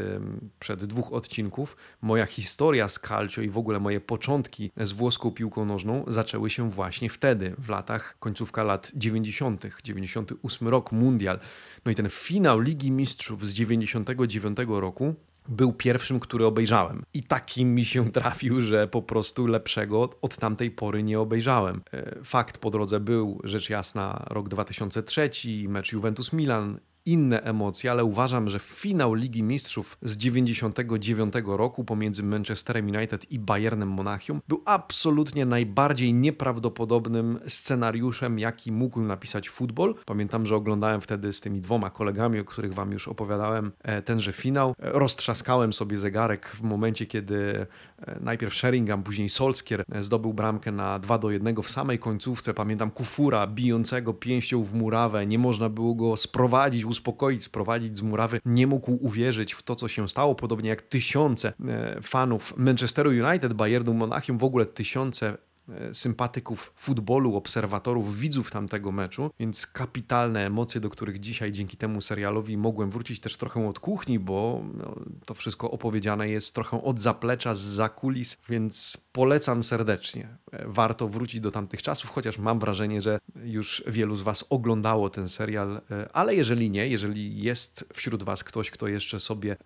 przed 0.60 0.86
dwóch 0.86 1.14
odcinków, 1.14 1.78
moja 2.02 2.26
historia 2.26 2.90
z 2.90 3.00
calcio 3.00 3.42
i 3.42 3.50
w 3.50 3.58
ogóle 3.58 3.80
moje 3.80 4.02
początki 4.02 4.72
z 4.78 4.92
włoską 4.92 5.32
piłką 5.32 5.66
nożną 5.66 6.04
zaczęły 6.08 6.50
się 6.50 6.70
właśnie 6.70 7.10
wtedy, 7.10 7.56
w 7.58 7.70
latach, 7.70 8.16
końcówka 8.20 8.64
lat 8.64 8.92
90., 8.96 9.68
98 9.84 10.68
rok, 10.68 10.92
mundial. 10.92 11.40
No 11.86 11.92
i 11.92 11.96
ten 11.96 12.10
finał 12.10 12.60
Ligi 12.60 12.92
Mistrzów 12.92 13.48
z 13.48 13.54
99 13.54 14.58
roku 14.68 15.16
był 15.48 15.74
pierwszym, 15.74 16.20
który 16.20 16.46
obejrzałem. 16.46 17.04
I 17.14 17.24
takim 17.24 17.76
mi 17.76 17.86
się 17.86 18.12
trafił, 18.12 18.62
że 18.62 18.88
po 18.88 19.02
prostu 19.02 19.48
lepszego 19.48 20.10
od 20.22 20.38
tamtej 20.38 20.72
pory 20.72 21.04
nie 21.04 21.20
obejrzałem. 21.20 21.82
E, 21.94 22.24
fakt 22.24 22.58
po 22.58 22.70
drodze 22.70 23.00
był, 23.00 23.42
rzecz 23.44 23.70
jasna, 23.70 24.26
rok 24.30 24.50
2003, 24.50 25.30
mecz 25.68 25.94
Juventus-Milan 25.94 26.78
inne 27.06 27.42
emocje, 27.44 27.92
ale 27.92 28.04
uważam, 28.04 28.50
że 28.50 28.60
finał 28.60 29.14
Ligi 29.14 29.44
Mistrzów 29.44 29.98
z 30.02 30.18
99 30.18 31.34
roku 31.46 31.84
pomiędzy 31.84 32.24
Manchesterem 32.24 32.88
United 32.88 33.32
i 33.32 33.40
Bayernem 33.40 33.90
Monachium 33.90 34.42
był 34.48 34.62
absolutnie 34.66 35.46
najbardziej 35.46 36.14
nieprawdopodobnym 36.14 37.40
scenariuszem, 37.48 38.40
jaki 38.40 38.72
mógł 38.72 39.02
napisać 39.02 39.50
futbol. 39.50 39.96
Pamiętam, 40.06 40.46
że 40.46 40.56
oglądałem 40.56 41.02
wtedy 41.02 41.34
z 41.34 41.42
tymi 41.42 41.62
dwoma 41.62 41.90
kolegami, 41.90 42.40
o 42.40 42.46
których 42.46 42.74
wam 42.74 42.92
już 42.92 43.08
opowiadałem, 43.08 43.72
e, 43.84 44.02
tenże 44.02 44.34
finał. 44.34 44.76
E, 44.80 44.92
roztrzaskałem 44.92 45.74
sobie 45.74 45.98
zegarek 45.98 46.48
w 46.48 46.62
momencie, 46.62 47.06
kiedy 47.06 47.66
e, 48.02 48.20
najpierw 48.22 48.56
Sheringham, 48.56 49.04
później 49.04 49.30
Solskier 49.30 49.84
zdobył 50.00 50.34
bramkę 50.34 50.72
na 50.72 51.00
2 51.00 51.18
do 51.18 51.32
1 51.32 51.56
w 51.64 51.70
samej 51.70 52.00
końcówce. 52.00 52.54
Pamiętam 52.54 52.92
Kufura 52.92 53.48
bijącego 53.48 54.14
pięścią 54.14 54.64
w 54.64 54.74
murawę. 54.74 55.26
Nie 55.26 55.40
można 55.40 55.70
było 55.70 55.96
go 55.96 56.18
sprowadzić, 56.18 56.86
uspokoić, 56.94 57.44
sprowadzić 57.44 57.98
z 57.98 58.02
murawy. 58.02 58.40
Nie 58.46 58.68
mógł 58.68 58.98
uwierzyć 59.02 59.54
w 59.54 59.64
to, 59.64 59.76
co 59.76 59.88
się 59.88 60.10
stało. 60.10 60.36
Podobnie 60.36 60.70
jak 60.70 60.82
tysiące 60.82 61.54
fanów 62.02 62.58
Manchesteru 62.58 63.10
United, 63.10 63.54
Bayernu 63.54 63.94
Monachium, 63.94 64.38
w 64.38 64.44
ogóle 64.44 64.66
tysiące 64.66 65.24
E, 65.24 65.53
sympatyków 65.94 66.74
futbolu, 66.76 67.36
obserwatorów, 67.36 68.20
widzów 68.20 68.52
tamtego 68.52 68.92
meczu, 68.92 69.32
więc 69.40 69.68
kapitalne 69.68 70.46
emocje, 70.46 70.82
do 70.82 70.90
których 70.90 71.20
dzisiaj 71.20 71.52
dzięki 71.52 71.78
temu 71.78 72.02
serialowi 72.02 72.58
mogłem 72.58 72.90
wrócić 72.90 73.20
też 73.20 73.38
trochę 73.38 73.68
od 73.68 73.80
kuchni, 73.80 74.20
bo 74.20 74.64
no, 74.74 74.96
to 75.26 75.34
wszystko 75.34 75.72
opowiedziane 75.72 76.30
jest 76.30 76.56
trochę 76.56 76.84
od 76.84 77.00
zaplecza, 77.00 77.56
z 77.56 77.60
zakulis, 77.60 78.38
więc 78.50 78.98
polecam 79.12 79.64
serdecznie. 79.64 80.38
E, 80.52 80.68
warto 80.68 81.08
wrócić 81.08 81.40
do 81.40 81.52
tamtych 81.52 81.82
czasów, 81.82 82.10
chociaż 82.10 82.38
mam 82.38 82.60
wrażenie, 82.60 83.02
że 83.02 83.20
już 83.44 83.84
wielu 83.88 84.16
z 84.16 84.22
Was 84.22 84.46
oglądało 84.50 85.10
ten 85.10 85.30
serial, 85.30 85.82
e, 85.92 86.10
ale 86.14 86.36
jeżeli 86.36 86.70
nie, 86.70 86.88
jeżeli 86.88 87.42
jest 87.42 87.86
wśród 87.94 88.24
Was 88.24 88.44
ktoś, 88.44 88.72
kto 88.72 88.88
jeszcze 88.88 89.20
sobie 89.20 89.58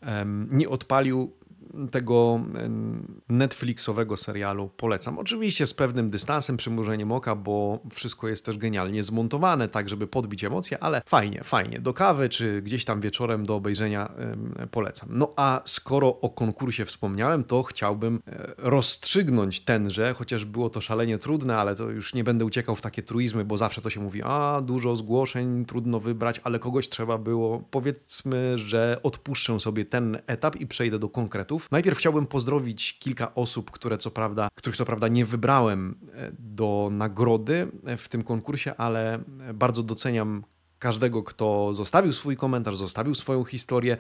nie 0.52 0.70
odpalił, 0.70 1.32
tego 1.92 2.40
Netflixowego 3.30 4.18
serialu 4.18 4.70
polecam. 4.78 5.20
Oczywiście 5.20 5.68
z 5.68 5.74
pewnym 5.74 6.10
dystansem, 6.10 6.58
przymurzeniem 6.58 7.12
oka, 7.12 7.36
bo 7.36 7.80
wszystko 7.94 8.28
jest 8.28 8.46
też 8.46 8.58
genialnie 8.58 9.04
zmontowane, 9.04 9.70
tak 9.70 9.90
żeby 9.90 10.08
podbić 10.08 10.44
emocje, 10.44 10.84
ale 10.84 11.02
fajnie, 11.06 11.44
fajnie. 11.44 11.80
Do 11.80 11.94
kawy 11.94 12.30
czy 12.30 12.62
gdzieś 12.62 12.86
tam 12.86 13.02
wieczorem 13.02 13.46
do 13.46 13.56
obejrzenia 13.56 14.12
polecam. 14.72 15.10
No 15.12 15.34
a 15.36 15.62
skoro 15.66 16.20
o 16.22 16.30
konkursie 16.30 16.86
wspomniałem, 16.86 17.44
to 17.44 17.64
chciałbym 17.64 18.20
e, 18.28 18.54
rozstrzygnąć 18.58 19.62
tenże, 19.62 20.14
chociaż 20.14 20.46
było 20.46 20.70
to 20.70 20.82
szalenie 20.82 21.18
trudne, 21.18 21.58
ale 21.58 21.76
to 21.76 21.90
już 21.90 22.14
nie 22.14 22.24
będę 22.24 22.46
uciekał 22.46 22.76
w 22.76 22.82
takie 22.82 23.04
truizmy, 23.04 23.46
bo 23.46 23.58
zawsze 23.58 23.82
to 23.82 23.90
się 23.90 24.00
mówi, 24.00 24.22
a 24.24 24.62
dużo 24.62 24.96
zgłoszeń, 24.96 25.66
trudno 25.66 26.00
wybrać, 26.00 26.42
ale 26.44 26.60
kogoś 26.60 26.90
trzeba 26.90 27.18
było. 27.18 27.64
Powiedzmy, 27.72 28.58
że 28.58 29.00
odpuszczę 29.04 29.60
sobie 29.60 29.86
ten 29.86 30.18
etap 30.28 30.56
i 30.56 30.68
przejdę 30.68 31.00
do 31.00 31.10
konkretów. 31.58 31.72
Najpierw 31.72 31.98
chciałbym 31.98 32.28
pozdrowić 32.28 33.00
kilka 33.00 33.36
osób, 33.36 33.72
które 33.72 33.98
co 33.98 34.12
prawda, 34.12 34.48
których 34.56 34.78
co 34.78 34.86
prawda 34.86 35.08
nie 35.08 35.26
wybrałem 35.26 35.96
e, 36.14 36.32
do 36.40 36.90
nagrody 36.92 37.72
w 37.98 38.08
tym 38.08 38.24
konkursie, 38.24 38.76
ale 38.78 39.20
bardzo 39.54 39.84
doceniam 39.84 40.44
każdego, 40.80 41.24
kto 41.24 41.74
zostawił 41.74 42.14
swój 42.14 42.38
komentarz, 42.38 42.78
zostawił 42.78 43.16
swoją 43.16 43.44
historię 43.44 43.98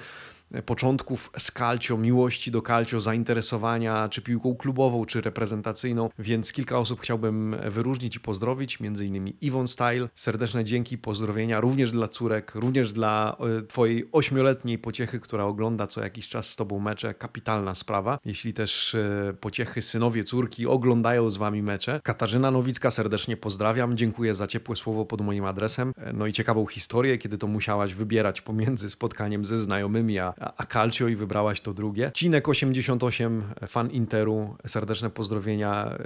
początków 0.66 1.32
z 1.38 1.52
calcio, 1.52 1.98
miłości 1.98 2.52
do 2.52 2.62
calcio, 2.62 3.00
zainteresowania 3.00 4.10
czy 4.10 4.22
piłką 4.22 4.56
klubową, 4.56 5.06
czy 5.06 5.22
reprezentacyjną, 5.22 6.10
więc 6.20 6.54
kilka 6.54 6.80
osób 6.80 7.02
chciałbym 7.02 7.56
wyróżnić 7.70 8.16
i 8.16 8.20
pozdrowić, 8.20 8.80
między 8.80 9.06
innymi 9.06 9.36
Iwon 9.42 9.68
Style. 9.68 10.10
Serdeczne 10.16 10.64
dzięki, 10.64 10.98
pozdrowienia 10.98 11.62
również 11.62 11.92
dla 11.92 12.08
córek, 12.08 12.52
również 12.56 12.92
dla 12.92 13.38
e, 13.60 13.62
twojej 13.62 14.10
ośmioletniej 14.12 14.78
pociechy, 14.78 15.20
która 15.20 15.44
ogląda 15.44 15.88
co 15.88 16.02
jakiś 16.02 16.30
czas 16.30 16.50
z 16.50 16.56
tobą 16.56 16.80
mecze. 16.80 17.14
Kapitalna 17.14 17.76
sprawa. 17.76 18.20
Jeśli 18.26 18.54
też 18.54 18.96
e, 18.96 19.34
pociechy 19.40 19.82
synowie, 19.82 20.24
córki 20.24 20.68
oglądają 20.68 21.30
z 21.30 21.38
wami 21.38 21.64
mecze. 21.64 22.00
Katarzyna 22.04 22.52
Nowicka, 22.52 22.92
serdecznie 22.92 23.38
pozdrawiam. 23.38 23.98
Dziękuję 23.98 24.36
za 24.36 24.48
ciepłe 24.48 24.76
słowo 24.76 25.06
pod 25.06 25.22
moim 25.22 25.46
adresem. 25.46 25.92
E, 25.98 26.14
no 26.14 26.28
i 26.28 26.34
ciekawą 26.34 26.66
historię, 26.66 27.18
kiedy 27.18 27.38
to 27.38 27.48
musiałaś 27.48 27.94
wybierać 27.94 28.42
pomiędzy 28.42 28.90
spotkaniem 28.90 29.46
ze 29.46 29.60
znajomymi 29.60 30.20
a 30.20 30.34
a 30.40 30.66
Calcio 30.66 31.08
i 31.08 31.16
wybrałaś 31.16 31.62
to 31.62 31.74
drugie. 31.74 32.12
Cinek 32.14 32.50
88, 32.50 33.44
fan 33.68 33.92
Interu, 33.92 34.56
serdeczne 34.68 35.10
pozdrowienia. 35.10 35.86
E, 35.86 35.98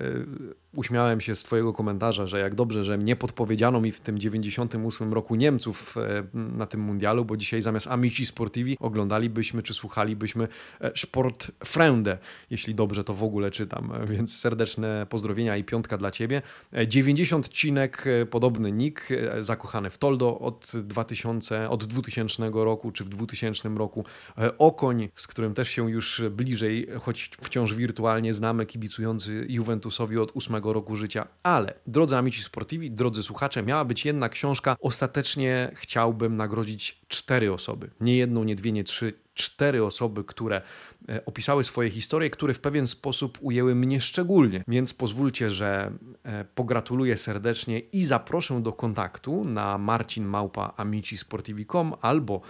uśmiałem 0.76 1.22
się 1.22 1.36
z 1.36 1.44
twojego 1.44 1.74
komentarza, 1.74 2.28
że 2.28 2.40
jak 2.40 2.56
dobrze, 2.56 2.84
że 2.84 2.98
nie 2.98 3.16
podpowiedziano 3.16 3.82
mi 3.82 3.92
w 3.92 4.00
tym 4.00 4.20
98 4.20 5.14
roku 5.14 5.36
Niemców 5.36 5.98
e, 5.98 6.24
na 6.34 6.66
tym 6.66 6.82
mundialu, 6.82 7.26
bo 7.26 7.38
dzisiaj 7.38 7.62
zamiast 7.62 7.88
Amici 7.88 8.26
Sportivi 8.26 8.78
oglądalibyśmy 8.80 9.64
czy 9.64 9.74
słuchalibyśmy 9.74 10.48
e, 10.82 10.92
Sport 10.96 11.52
Freunde, 11.66 12.18
jeśli 12.50 12.76
dobrze 12.76 13.04
to 13.04 13.14
w 13.14 13.24
ogóle 13.24 13.52
czytam, 13.52 13.94
więc 14.06 14.40
serdeczne 14.40 15.06
pozdrowienia 15.10 15.58
i 15.58 15.64
piątka 15.64 15.98
dla 15.98 16.12
ciebie. 16.12 16.42
90 16.88 17.50
cinek, 17.50 18.06
podobny 18.30 18.72
nick, 18.72 19.10
zakochany 19.40 19.90
w 19.90 19.98
Toldo 19.98 20.40
od 20.40 20.72
2000, 20.76 21.70
od 21.70 21.86
2000 21.86 22.50
roku 22.54 22.92
czy 22.92 23.04
w 23.04 23.10
2000 23.10 23.70
roku 23.70 24.06
E, 24.21 24.21
Okoń, 24.58 25.10
z 25.16 25.28
którym 25.28 25.54
też 25.54 25.70
się 25.70 25.92
już 25.92 26.22
bliżej, 26.32 26.88
choć 27.02 27.30
wciąż 27.42 27.74
wirtualnie 27.74 28.34
znamy, 28.34 28.66
kibicujący 28.66 29.46
Juventusowi 29.50 30.18
od 30.18 30.32
ósmego 30.36 30.74
roku 30.74 30.96
życia. 30.96 31.28
Ale, 31.44 31.74
drodzy 31.88 32.18
amici 32.18 32.44
sportivi, 32.44 32.92
drodzy 32.92 33.24
słuchacze, 33.24 33.64
miała 33.64 33.86
być 33.86 34.06
jedna 34.06 34.30
książka. 34.30 34.76
Ostatecznie 34.80 35.72
chciałbym 35.76 36.38
nagrodzić 36.38 37.02
cztery 37.08 37.54
osoby. 37.54 37.90
Nie 38.02 38.18
jedną, 38.18 38.44
nie 38.44 38.56
dwie, 38.56 38.72
nie 38.72 38.84
trzy, 38.84 39.14
cztery 39.34 39.86
osoby, 39.86 40.24
które 40.24 40.62
e, 41.10 41.26
opisały 41.26 41.64
swoje 41.64 41.90
historie, 41.90 42.30
które 42.30 42.54
w 42.54 42.60
pewien 42.60 42.88
sposób 42.88 43.38
ujęły 43.42 43.76
mnie 43.76 44.02
szczególnie. 44.02 44.64
Więc 44.68 44.94
pozwólcie, 44.94 45.52
że 45.52 45.92
e, 46.24 46.46
pogratuluję 46.46 47.18
serdecznie 47.18 47.80
i 47.80 48.06
zaproszę 48.06 48.62
do 48.62 48.74
kontaktu 48.74 49.46
na 49.46 49.78
marcinmałpa.amicisportivi.com 49.78 51.94
albo 52.02 52.42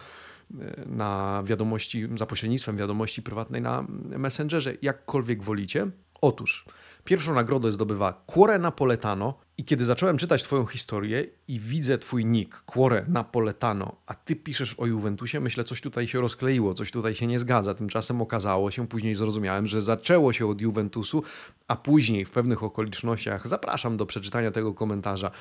na 0.85 1.43
wiadomości, 1.45 2.07
za 2.15 2.25
pośrednictwem 2.25 2.77
wiadomości 2.77 3.21
prywatnej 3.21 3.61
na 3.61 3.85
Messengerze, 4.17 4.73
jakkolwiek 4.81 5.43
wolicie. 5.43 5.87
Otóż 6.21 6.65
pierwszą 7.03 7.33
nagrodę 7.33 7.71
zdobywa 7.71 8.23
Cuore 8.27 8.59
Napoletano 8.59 9.39
i 9.57 9.65
kiedy 9.65 9.85
zacząłem 9.85 10.17
czytać 10.17 10.43
Twoją 10.43 10.65
historię 10.65 11.25
i 11.47 11.59
widzę 11.59 11.97
Twój 11.97 12.25
nick, 12.25 12.63
Cuore 12.73 13.05
Napoletano, 13.07 13.95
a 14.05 14.13
Ty 14.13 14.35
piszesz 14.35 14.73
o 14.73 14.85
Juventusie, 14.85 15.39
myślę, 15.39 15.63
coś 15.63 15.81
tutaj 15.81 16.07
się 16.07 16.21
rozkleiło, 16.21 16.73
coś 16.73 16.91
tutaj 16.91 17.15
się 17.15 17.27
nie 17.27 17.39
zgadza. 17.39 17.73
Tymczasem 17.73 18.21
okazało 18.21 18.71
się, 18.71 18.87
później 18.87 19.15
zrozumiałem, 19.15 19.67
że 19.67 19.81
zaczęło 19.81 20.33
się 20.33 20.47
od 20.47 20.61
Juventusu, 20.61 21.23
a 21.67 21.75
później 21.75 22.25
w 22.25 22.31
pewnych 22.31 22.63
okolicznościach, 22.63 23.47
zapraszam 23.47 23.97
do 23.97 24.05
przeczytania 24.05 24.51
tego 24.51 24.73
komentarza, 24.73 25.31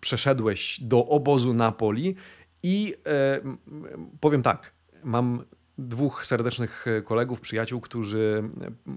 przeszedłeś 0.00 0.80
do 0.80 1.06
obozu 1.06 1.54
Napoli 1.54 2.14
i 2.62 2.94
e, 3.06 3.40
powiem 4.20 4.42
tak, 4.42 4.72
mam 5.04 5.44
dwóch 5.78 6.26
serdecznych 6.26 6.86
kolegów, 7.04 7.40
przyjaciół, 7.40 7.80
którzy 7.80 8.50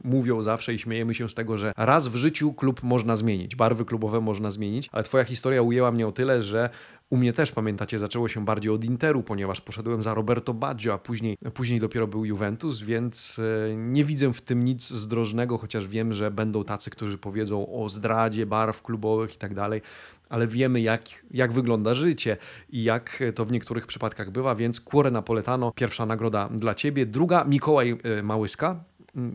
mówią 0.04 0.42
zawsze 0.42 0.74
i 0.74 0.80
śmiejemy 0.80 1.16
się 1.16 1.30
z 1.30 1.34
tego, 1.34 1.58
że 1.58 1.72
raz 1.78 2.08
w 2.08 2.16
życiu 2.16 2.54
klub 2.54 2.84
można 2.84 3.18
zmienić, 3.18 3.56
barwy 3.56 3.86
klubowe 3.86 4.22
można 4.22 4.51
zmienić, 4.51 4.89
ale 4.92 5.04
twoja 5.04 5.24
historia 5.24 5.62
ujęła 5.62 5.92
mnie 5.92 6.08
o 6.08 6.12
tyle, 6.12 6.44
że 6.44 6.70
u 7.10 7.18
mnie 7.18 7.34
też, 7.34 7.51
pamiętacie, 7.51 8.00
zaczęło 8.00 8.30
się 8.30 8.46
bardziej 8.46 8.72
od 8.72 8.84
Interu, 8.84 9.24
ponieważ 9.24 9.62
poszedłem 9.62 10.01
za 10.01 10.13
Roberto 10.13 10.54
Baggio, 10.54 10.94
a 10.94 10.98
później, 10.98 11.38
później 11.54 11.80
dopiero 11.80 12.08
był 12.08 12.25
Juventus, 12.25 12.82
więc 12.82 13.39
e, 13.70 13.75
nie 13.75 14.06
widzę 14.06 14.34
w 14.34 14.42
tym 14.42 14.66
nic 14.66 14.89
zdrożnego, 14.89 15.58
chociaż 15.58 15.88
wiem, 15.88 16.13
że 16.13 16.32
będą 16.32 16.63
tacy, 16.63 16.89
którzy 16.89 17.18
powiedzą 17.18 17.84
o 17.84 17.89
zdradzie 17.89 18.46
barw 18.46 18.82
klubowych 18.82 19.36
i 19.36 19.38
tak 19.38 19.54
dalej 19.54 19.82
ale 20.29 20.48
wiemy, 20.48 20.81
jak, 20.81 21.01
jak 21.31 21.51
wygląda 21.51 21.93
życie 21.93 22.38
i 22.69 22.83
jak 22.83 23.24
to 23.36 23.45
w 23.45 23.51
niektórych 23.51 23.88
przypadkach 23.88 24.31
bywa, 24.31 24.55
więc 24.55 24.81
Cuore 24.81 25.12
Napoletano, 25.12 25.71
pierwsza 25.71 26.05
nagroda 26.05 26.50
dla 26.50 26.75
Ciebie. 26.75 27.05
Druga, 27.05 27.43
Mikołaj 27.43 27.98
e, 28.03 28.24
Małyska, 28.24 28.83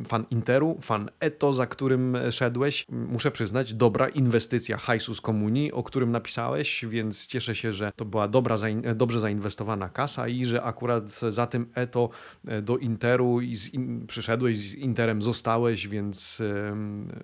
fan 0.06 0.24
Interu, 0.30 0.78
fan 0.80 1.10
Eto, 1.20 1.52
za 1.52 1.66
którym 1.66 2.16
szedłeś. 2.30 2.86
Muszę 2.88 3.30
przyznać, 3.30 3.74
dobra 3.74 4.08
inwestycja 4.08 4.76
hajsu 4.76 5.14
z 5.14 5.20
komunii, 5.20 5.72
o 5.72 5.82
którym 5.82 6.12
napisałeś, 6.12 6.84
więc 6.88 7.26
cieszę 7.26 7.54
się, 7.54 7.72
że 7.72 7.92
to 7.96 8.04
była 8.04 8.28
dobra, 8.28 8.56
dobrze 8.94 9.20
zainwestowana 9.20 9.88
kasa 9.88 10.28
i 10.28 10.44
że 10.44 10.62
akurat 10.62 11.10
za 11.28 11.46
tym 11.46 11.66
Eto 11.74 12.10
e, 12.46 12.62
do 12.62 12.76
Interu 12.76 13.40
i 13.40 13.56
in, 13.72 14.06
przyszedłeś, 14.06 14.58
z 14.58 14.74
Interem 14.74 15.22
zostałeś, 15.22 15.88
więc 15.88 16.42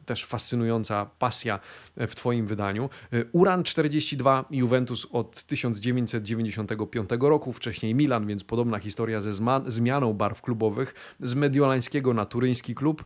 też 0.06 0.24
fascynująca 0.24 1.06
pasja 1.18 1.60
w 1.96 2.14
Twoim 2.14 2.46
wydaniu. 2.46 2.90
E, 3.12 3.24
Uran 3.32 3.64
42, 3.64 4.44
Juventus 4.50 5.06
od 5.12 5.42
1995 5.42 7.10
roku, 7.20 7.52
wcześniej 7.52 7.94
Milan, 7.94 8.26
więc 8.26 8.44
podobna 8.44 8.78
historia 8.78 9.20
ze 9.20 9.32
zmianą 9.66 10.12
barw 10.12 10.42
klubowych, 10.42 10.94
z 11.20 11.34
mediolańskiego 11.34 12.14
na 12.14 12.26
turyński 12.40 12.74
klub. 12.74 13.04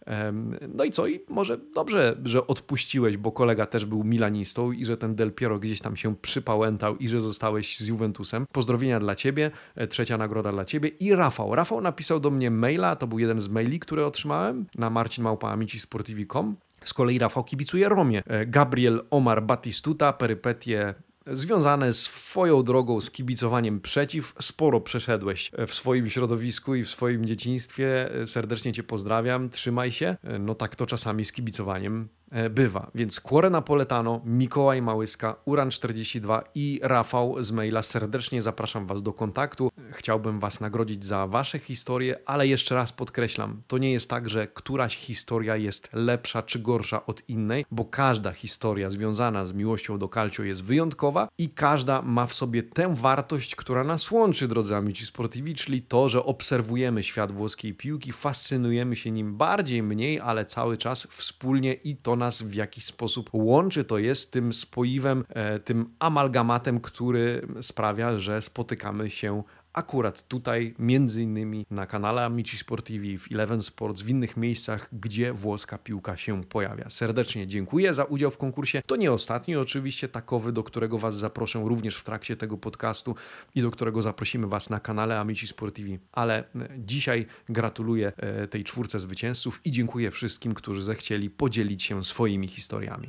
No 0.75 0.85
i 0.85 0.91
co? 0.91 1.07
I 1.07 1.21
może 1.29 1.59
dobrze, 1.75 2.17
że 2.25 2.47
odpuściłeś, 2.47 3.17
bo 3.17 3.33
kolega 3.33 3.67
też 3.67 3.85
był 3.87 4.05
milanistą 4.05 4.73
i 4.73 4.85
że 4.85 4.97
ten 4.97 5.15
Del 5.15 5.33
Piero 5.33 5.59
gdzieś 5.59 5.81
tam 5.81 5.97
się 5.97 6.17
przypałętał 6.17 6.97
i 6.97 7.09
że 7.09 7.21
zostałeś 7.21 7.79
z 7.79 7.87
Juventusem. 7.87 8.47
Pozdrowienia 8.53 9.01
dla 9.01 9.15
ciebie, 9.15 9.51
e, 9.75 9.87
trzecia 9.87 10.19
nagroda 10.19 10.53
dla 10.53 10.65
ciebie 10.65 10.89
i 10.89 11.15
Rafał. 11.15 11.55
Rafał 11.55 11.81
napisał 11.81 12.21
do 12.21 12.31
mnie 12.31 12.51
maila, 12.51 12.97
to 12.97 13.07
był 13.07 13.19
jeden 13.19 13.41
z 13.41 13.49
maili, 13.49 13.81
które 13.81 14.07
otrzymałem 14.07 14.67
na 14.79 14.91
marcinmałpaamicisportivi.com. 14.91 16.57
Z 16.85 16.95
kolei 16.95 17.19
Rafał 17.19 17.45
kibicuje 17.45 17.89
Romie. 17.89 18.23
E, 18.27 18.47
Gabriel 18.47 19.03
Omar 19.11 19.43
Batistuta, 19.43 20.13
perypetie 20.13 20.95
związane 21.27 21.93
z 21.93 22.05
Twoją 22.05 22.63
drogą 22.63 23.01
z 23.01 23.11
kibicowaniem 23.11 23.81
przeciw. 23.81 24.35
Sporo 24.41 24.81
przeszedłeś 24.81 25.51
w 25.67 25.75
swoim 25.75 26.11
środowisku 26.11 26.75
i 26.75 26.85
w 26.85 26.89
swoim 26.89 27.27
dzieciństwie. 27.27 28.11
Serdecznie 28.27 28.73
Cię 28.73 28.83
pozdrawiam, 28.83 29.51
trzymaj 29.51 29.93
się. 29.93 30.17
No 30.41 30.55
tak 30.55 30.77
to 30.77 30.87
czasami 30.87 31.25
z 31.25 31.33
kibicowaniem 31.33 32.09
E, 32.24 32.24
bywa. 32.51 32.91
Więc 32.95 33.21
Cuore 33.21 33.51
Napoletano, 33.51 34.21
Mikołaj 34.25 34.83
Małyska, 34.83 35.37
Uran42 35.47 36.43
i 36.55 36.81
Rafał 36.83 37.43
z 37.43 37.53
maila. 37.53 37.83
Serdecznie 37.83 38.43
zapraszam 38.43 38.87
Was 38.87 39.03
do 39.03 39.13
kontaktu. 39.13 39.71
Chciałbym 39.91 40.41
Was 40.41 40.61
nagrodzić 40.61 41.05
za 41.05 41.27
Wasze 41.27 41.59
historie, 41.59 42.19
ale 42.27 42.47
jeszcze 42.47 42.75
raz 42.75 42.93
podkreślam, 42.93 43.61
to 43.67 43.79
nie 43.79 43.93
jest 43.93 44.11
tak, 44.11 44.29
że 44.29 44.47
któraś 44.47 44.97
historia 44.97 45.57
jest 45.57 45.89
lepsza 45.93 46.43
czy 46.43 46.59
gorsza 46.59 47.07
od 47.07 47.29
innej, 47.29 47.67
bo 47.71 47.85
każda 47.85 48.33
historia 48.33 48.91
związana 48.91 49.47
z 49.47 49.53
miłością 49.53 49.99
do 49.99 50.09
calcio 50.09 50.43
jest 50.43 50.65
wyjątkowa 50.65 51.29
i 51.39 51.49
każda 51.49 52.03
ma 52.03 52.27
w 52.27 52.35
sobie 52.35 52.63
tę 52.63 52.95
wartość, 52.95 53.57
która 53.57 53.85
nas 53.85 54.11
łączy, 54.11 54.49
drodzy 54.49 54.77
amici 54.77 55.07
sportivi, 55.07 55.55
czyli 55.55 55.83
to, 55.83 56.09
że 56.09 56.25
obserwujemy 56.25 57.03
świat 57.03 57.33
włoskiej 57.33 57.75
piłki, 57.75 58.13
fascynujemy 58.13 58.97
się 58.97 59.11
nim 59.11 59.37
bardziej, 59.37 59.83
mniej, 59.83 60.21
ale 60.21 60.47
cały 60.47 60.79
czas 60.79 61.07
wspólnie 61.11 61.75
i 61.75 61.97
to 61.97 62.17
nas 62.17 62.24
nas 62.25 62.43
w 62.43 62.55
jakiś 62.55 62.85
sposób 62.85 63.31
łączy, 63.33 63.85
to 63.85 63.99
jest 63.99 64.33
tym 64.33 64.53
spoiwem, 64.53 65.25
e, 65.29 65.61
tym 65.61 65.95
amalgamatem, 65.99 66.81
który 66.81 67.47
sprawia, 67.61 68.19
że 68.19 68.43
spotykamy 68.43 69.11
się 69.11 69.43
akurat 69.75 70.29
tutaj, 70.29 70.75
między 70.79 71.23
innymi 71.23 71.67
na 71.71 71.87
kanale 71.87 72.25
Amici 72.25 72.59
Sportivi, 72.59 73.19
w 73.19 73.33
Eleven 73.33 73.63
Sports, 73.63 74.03
w 74.03 74.09
innych 74.09 74.37
miejscach, 74.37 74.89
gdzie 74.93 75.33
włoska 75.33 75.79
piłka 75.79 76.17
się 76.17 76.45
pojawia. 76.45 76.91
Serdecznie 76.91 77.47
dziękuję 77.47 77.95
za 77.95 78.05
udział 78.05 78.31
w 78.31 78.39
konkursie. 78.39 78.83
To 78.87 78.97
nie 78.97 79.13
ostatni 79.13 79.57
oczywiście 79.57 80.09
takowy, 80.09 80.53
do 80.53 80.63
którego 80.63 80.99
Was 80.99 81.17
zaproszę 81.17 81.63
również 81.65 81.97
w 81.97 82.05
trakcie 82.05 82.37
tego 82.37 82.59
podcastu 82.59 83.15
i 83.55 83.63
do 83.63 83.71
którego 83.71 84.03
zaprosimy 84.03 84.47
Was 84.47 84.71
na 84.71 84.81
kanale 84.81 85.21
Amici 85.21 85.47
Sportivi. 85.47 85.99
Ale 86.13 86.39
e, 86.39 86.69
dzisiaj 86.79 87.27
gratuluję 87.49 88.13
e, 88.17 88.49
tej 88.49 88.65
czwórce 88.65 89.01
zwycięzców 89.01 89.61
i 89.65 89.71
dziękuję 89.71 90.11
wszystkim, 90.11 90.55
którzy 90.55 90.85
zechcieli 90.85 91.31
podzielić 91.31 91.83
się 91.83 92.05
swoimi 92.05 92.49
historiami. 92.49 93.09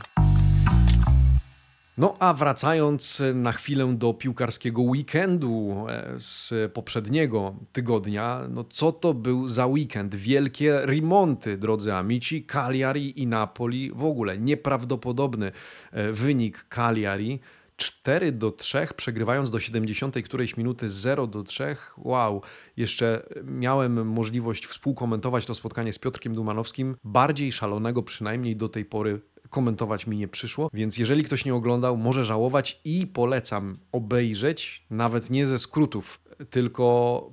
No 1.98 2.16
a 2.20 2.34
wracając 2.34 3.24
na 3.34 3.52
chwilę 3.52 3.96
do 3.98 4.14
piłkarskiego 4.14 4.82
weekendu 4.82 5.86
e, 5.90 6.16
z 6.18 6.54
poprzedniego 6.74 7.56
tygodnia, 7.72 8.42
no 8.50 8.64
co 8.64 8.92
to 8.92 9.14
był 9.14 9.48
za 9.48 9.66
weekend? 9.66 10.16
Wielkie 10.16 10.80
remonty, 10.86 11.58
drodzy 11.58 11.94
amici, 11.94 12.46
Cagliari 12.46 13.22
i 13.22 13.28
Napoli, 13.28 13.92
w 13.92 14.04
ogóle 14.04 14.38
nieprawdopodobny 14.38 15.52
e, 15.92 16.12
wynik 16.12 16.66
Cagliari. 16.70 17.40
4 17.78 18.32
do 18.32 18.52
3, 18.52 18.88
przegrywając 18.96 19.52
do 19.52 19.60
70 19.60 20.16
którejś 20.26 20.58
minuty 20.58 20.90
0 20.90 21.28
do 21.28 21.44
3. 21.44 21.76
Wow, 21.98 22.42
jeszcze 22.78 23.24
miałem 23.44 24.08
możliwość 24.08 24.66
współkomentować 24.66 25.46
to 25.46 25.56
spotkanie 25.56 25.94
z 25.94 26.00
Piotrkiem 26.00 26.36
Dumanowskim, 26.36 26.96
bardziej 27.04 27.52
szalonego 27.52 28.04
przynajmniej 28.04 28.56
do 28.56 28.70
tej 28.70 28.86
pory 28.86 29.22
komentować 29.56 30.08
mi 30.08 30.18
nie 30.18 30.28
przyszło, 30.28 30.70
więc 30.74 30.98
jeżeli 30.98 31.24
ktoś 31.24 31.46
nie 31.46 31.56
oglądał, 31.56 31.98
może 31.98 32.26
żałować 32.26 32.82
i 32.86 33.08
polecam 33.08 33.78
obejrzeć, 33.92 34.86
nawet 34.90 35.30
nie 35.30 35.48
ze 35.48 35.60
skrótów, 35.60 36.22
tylko 36.50 37.30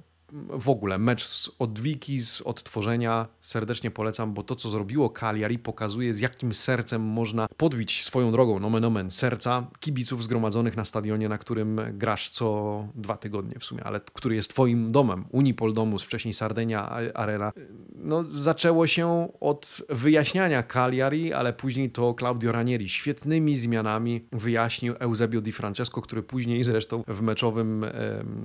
w 0.51 0.69
ogóle 0.69 0.99
mecz 0.99 1.25
z 1.25 1.51
odwiki, 1.59 2.21
z 2.23 2.41
odtworzenia 2.41 3.27
serdecznie 3.41 3.91
polecam, 3.91 4.35
bo 4.35 4.43
to, 4.43 4.57
co 4.57 4.71
zrobiło 4.71 5.11
Cagliari, 5.11 5.59
pokazuje, 5.59 6.15
z 6.15 6.21
jakim 6.21 6.55
sercem 6.55 7.03
można 7.03 7.49
podbić 7.57 8.05
swoją 8.05 8.33
drogą, 8.33 8.59
nomen 8.59 8.85
omen, 8.85 9.11
serca 9.11 9.67
kibiców 9.81 10.23
zgromadzonych 10.23 10.77
na 10.77 10.85
stadionie, 10.85 11.29
na 11.29 11.39
którym 11.39 11.81
grasz 11.93 12.29
co 12.29 12.89
dwa 12.95 13.17
tygodnie 13.17 13.59
w 13.59 13.65
sumie, 13.65 13.85
ale 13.85 14.01
który 14.01 14.35
jest 14.35 14.51
twoim 14.51 14.93
domem. 14.93 15.25
Unipol 15.31 15.75
Domus, 15.75 16.03
wcześniej 16.03 16.35
Sardenia 16.35 16.89
Arena. 17.15 17.53
No, 17.95 18.25
zaczęło 18.25 18.87
się 18.87 19.29
od 19.41 19.83
wyjaśniania 19.89 20.63
Cagliari, 20.63 21.33
ale 21.33 21.53
później 21.53 21.91
to 21.91 22.15
Claudio 22.19 22.53
Ranieri 22.53 22.89
świetnymi 22.89 23.57
zmianami 23.57 24.27
wyjaśnił 24.33 24.95
Eusebio 24.99 25.41
Di 25.41 25.53
Francesco, 25.53 26.03
który 26.03 26.23
później 26.23 26.65
zresztą 26.65 27.03
w 27.09 27.23
meczowym, 27.23 27.87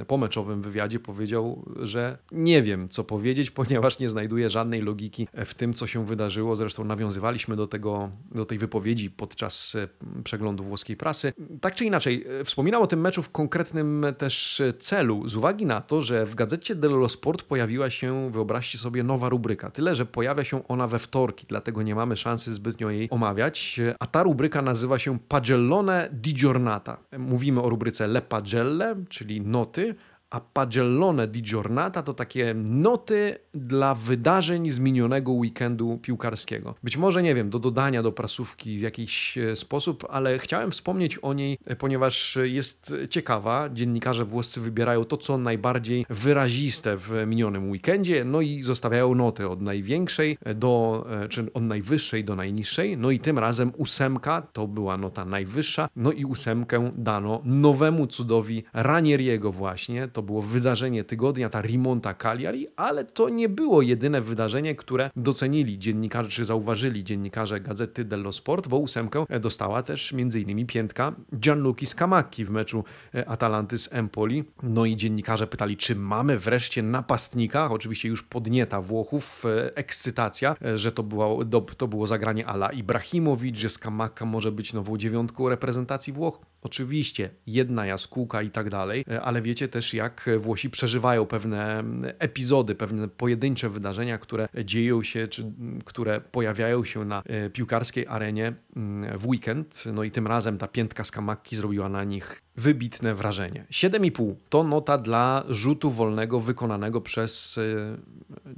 pomeczowym 0.07 0.61
wywiadzie 0.61 0.99
powiedział, 0.99 1.65
że 1.81 2.17
nie 2.31 2.63
wiem, 2.63 2.89
co 2.89 3.03
powiedzieć, 3.03 3.51
ponieważ 3.61 3.99
nie 3.99 4.09
znajduję 4.09 4.49
żadnej 4.49 4.81
logiki 4.81 5.27
w 5.45 5.53
tym, 5.53 5.73
co 5.73 5.87
się 5.87 6.05
wydarzyło. 6.05 6.55
Zresztą 6.55 6.83
nawiązywaliśmy 6.83 7.55
do, 7.55 7.67
tego, 7.67 8.11
do 8.31 8.45
tej 8.45 8.57
wypowiedzi 8.57 9.09
podczas 9.09 9.75
e, 9.75 9.87
przeglądu 10.23 10.63
włoskiej 10.63 10.97
prasy. 10.97 11.33
Tak 11.61 11.75
czy 11.75 11.85
inaczej, 11.85 12.25
e, 12.39 12.43
wspominał 12.43 12.83
o 12.83 12.87
tym 12.87 13.01
meczu 13.01 13.23
w 13.23 13.29
konkretnym 13.29 14.05
też 14.17 14.61
celu, 14.79 15.29
z 15.29 15.35
uwagi 15.35 15.65
na 15.65 15.81
to, 15.81 16.01
że 16.01 16.25
w 16.25 16.35
gazecie 16.35 16.75
dello 16.75 17.09
Sport 17.09 17.43
pojawiła 17.43 17.89
się, 17.89 18.31
wyobraźcie 18.31 18.77
sobie, 18.77 19.03
nowa 19.03 19.29
rubryka. 19.29 19.69
Tyle, 19.69 19.95
że 19.95 20.05
pojawia 20.05 20.43
się 20.43 20.67
ona 20.67 20.87
we 20.87 20.99
wtorki, 20.99 21.45
dlatego 21.49 21.83
nie 21.83 21.95
mamy 21.95 22.15
szansy 22.15 22.53
zbytnio 22.53 22.89
jej 22.89 23.09
omawiać. 23.09 23.79
A 23.99 24.07
ta 24.07 24.23
rubryka 24.23 24.61
nazywa 24.61 24.99
się 24.99 25.19
Pagellone 25.19 26.09
di 26.11 26.33
Giornata. 26.33 26.97
Mówimy 27.17 27.61
o 27.61 27.69
rubryce 27.69 28.07
Le 28.07 28.21
Pagelle, 28.21 28.95
czyli 29.09 29.41
noty, 29.41 29.95
a 30.29 30.39
pagellone 30.39 31.27
di 31.27 31.41
giornata 31.41 32.03
to 32.03 32.13
takie 32.13 32.53
noty 32.53 33.35
dla 33.53 33.95
wydarzeń 33.95 34.69
z 34.69 34.79
minionego 34.79 35.31
weekendu 35.31 35.99
piłkarskiego. 36.01 36.75
Być 36.83 36.97
może, 36.97 37.23
nie 37.23 37.35
wiem, 37.35 37.49
do 37.49 37.59
dodania 37.59 38.03
do 38.03 38.11
prasówki 38.11 38.77
w 38.77 38.81
jakiś 38.81 39.37
e, 39.37 39.55
sposób, 39.55 40.05
ale 40.09 40.39
chciałem 40.39 40.71
wspomnieć 40.71 41.17
o 41.17 41.33
niej, 41.33 41.57
e, 41.65 41.75
ponieważ 41.75 42.37
jest 42.43 42.93
ciekawa. 43.09 43.69
Dziennikarze 43.69 44.25
włoscy 44.25 44.61
wybierają 44.61 45.05
to, 45.05 45.17
co 45.17 45.37
najbardziej 45.37 46.05
wyraziste 46.09 46.97
w 46.97 47.11
minionym 47.27 47.69
weekendzie, 47.69 48.25
no 48.25 48.41
i 48.41 48.63
zostawiają 48.63 49.15
noty 49.15 49.49
od 49.49 49.61
największej 49.61 50.37
do, 50.55 51.05
e, 51.23 51.27
czy 51.27 51.53
od 51.53 51.63
najwyższej 51.63 52.23
do 52.23 52.35
najniższej. 52.35 52.97
No 52.97 53.11
i 53.11 53.19
tym 53.19 53.39
razem 53.39 53.71
ósemka 53.77 54.41
to 54.41 54.67
była 54.67 54.97
nota 54.97 55.25
najwyższa, 55.25 55.89
no 55.95 56.11
i 56.11 56.25
ósemkę 56.25 56.91
dano 56.97 57.41
nowemu 57.43 58.07
cudowi 58.07 58.63
Ranieriego 58.73 59.51
właśnie 59.51 60.07
to 60.17 60.21
było 60.21 60.41
wydarzenie 60.41 61.03
tygodnia, 61.03 61.49
ta 61.49 61.61
Rimonta 61.61 62.13
Cagliari, 62.13 62.67
ale 62.75 63.05
to 63.05 63.29
nie 63.29 63.49
było 63.49 63.81
jedyne 63.81 64.21
wydarzenie, 64.21 64.75
które 64.75 65.09
docenili 65.15 65.79
dziennikarze, 65.79 66.29
czy 66.29 66.45
zauważyli 66.45 67.03
dziennikarze 67.03 67.59
Gazety 67.59 68.05
dello 68.05 68.31
Sport, 68.31 68.67
bo 68.67 68.77
ósemkę 68.77 69.25
dostała 69.39 69.83
też 69.83 70.13
m.in. 70.13 70.67
piętka 70.67 71.15
Gianluki 71.35 71.85
Scamacchi 71.85 72.45
w 72.45 72.49
meczu 72.49 72.83
e, 73.15 73.29
Atalanty 73.29 73.77
z 73.77 73.93
Empoli. 73.93 74.43
No 74.63 74.85
i 74.85 74.95
dziennikarze 74.95 75.47
pytali, 75.47 75.77
czy 75.77 75.95
mamy 75.95 76.37
wreszcie 76.37 76.83
napastnika, 76.83 77.71
oczywiście 77.71 78.09
już 78.09 78.23
podnieta 78.23 78.81
Włochów, 78.81 79.45
e, 79.45 79.75
ekscytacja, 79.75 80.55
e, 80.65 80.77
że 80.77 80.91
to 80.91 81.03
było, 81.03 81.45
to 81.77 81.87
było 81.87 82.07
zagranie 82.07 82.47
Ala 82.47 82.69
Ibrahimowicz, 82.69 83.57
że 83.57 83.69
Scamacca 83.69 84.25
może 84.25 84.51
być 84.51 84.73
nową 84.73 84.97
dziewiątką 84.97 85.49
reprezentacji 85.49 86.13
Włoch. 86.13 86.39
Oczywiście 86.61 87.29
jedna 87.47 87.85
jaskółka 87.85 88.41
i 88.41 88.51
tak 88.51 88.69
dalej, 88.69 89.05
ale 89.21 89.41
wiecie 89.41 89.67
też 89.67 89.93
jak 89.93 90.06
jak 90.07 90.29
Włosi 90.39 90.69
przeżywają 90.69 91.25
pewne 91.25 91.83
epizody, 92.19 92.75
pewne 92.75 93.07
pojedyncze 93.07 93.69
wydarzenia, 93.69 94.17
które 94.17 94.47
dzieją 94.63 95.03
się, 95.03 95.27
czy 95.27 95.51
które 95.85 96.21
pojawiają 96.21 96.85
się 96.85 97.05
na 97.05 97.23
e, 97.25 97.49
piłkarskiej 97.49 98.07
arenie 98.07 98.53
mm, 98.75 99.17
w 99.17 99.27
weekend. 99.27 99.83
No 99.93 100.03
i 100.03 100.11
tym 100.11 100.27
razem 100.27 100.57
ta 100.57 100.67
piętka 100.67 101.03
z 101.03 101.11
Kamakki 101.11 101.55
zrobiła 101.55 101.89
na 101.89 102.03
nich 102.03 102.41
wybitne 102.55 103.15
wrażenie. 103.15 103.65
7,5 103.71 104.35
to 104.49 104.63
nota 104.63 104.97
dla 104.97 105.43
rzutu 105.49 105.91
wolnego 105.91 106.39
wykonanego 106.39 107.01
przez 107.01 107.57
e, 107.57 107.63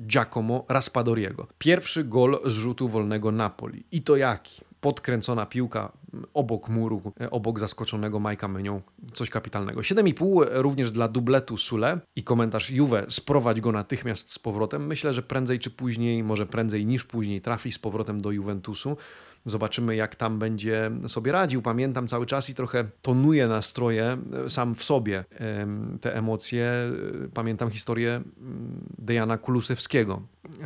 Giacomo 0.08 0.66
Raspadoriego. 0.70 1.48
Pierwszy 1.58 2.04
gol 2.04 2.40
z 2.46 2.54
rzutu 2.54 2.90
wolnego 2.90 3.32
Napoli. 3.32 3.84
I 3.92 4.02
to 4.02 4.16
jaki? 4.16 4.69
Podkręcona 4.82 5.46
piłka 5.46 5.92
obok 6.34 6.70
muru, 6.70 7.02
obok 7.32 7.60
zaskoczonego 7.60 8.20
Majka 8.20 8.48
Menią. 8.48 8.82
Coś 9.14 9.30
kapitalnego. 9.30 9.82
7,5 9.82 10.46
również 10.52 10.92
dla 10.92 11.08
dubletu 11.08 11.58
Sule 11.58 12.00
i 12.16 12.24
komentarz 12.24 12.72
Juve, 12.72 13.06
sprowadź 13.10 13.62
go 13.62 13.72
natychmiast 13.72 14.32
z 14.32 14.40
powrotem. 14.40 14.88
Myślę, 14.88 15.14
że 15.14 15.24
prędzej 15.24 15.60
czy 15.60 15.70
później, 15.70 16.24
może 16.24 16.46
prędzej 16.46 16.86
niż 16.86 17.04
później 17.04 17.42
trafi 17.42 17.72
z 17.72 17.80
powrotem 17.80 18.22
do 18.22 18.32
Juventusu. 18.32 18.98
Zobaczymy, 19.46 19.96
jak 19.96 20.16
tam 20.16 20.40
będzie 20.40 20.92
sobie 21.08 21.32
radził. 21.32 21.62
Pamiętam 21.62 22.08
cały 22.08 22.26
czas 22.26 22.50
i 22.50 22.54
trochę 22.54 22.86
tonuje 23.02 23.48
nastroje 23.48 24.18
e, 24.46 24.50
sam 24.50 24.76
w 24.76 24.84
sobie 24.84 25.26
te 26.02 26.16
emocje. 26.16 26.72
Pamiętam 27.34 27.70
historię 27.70 28.22
Dejana 28.98 29.38
Kulusewskiego, 29.38 30.22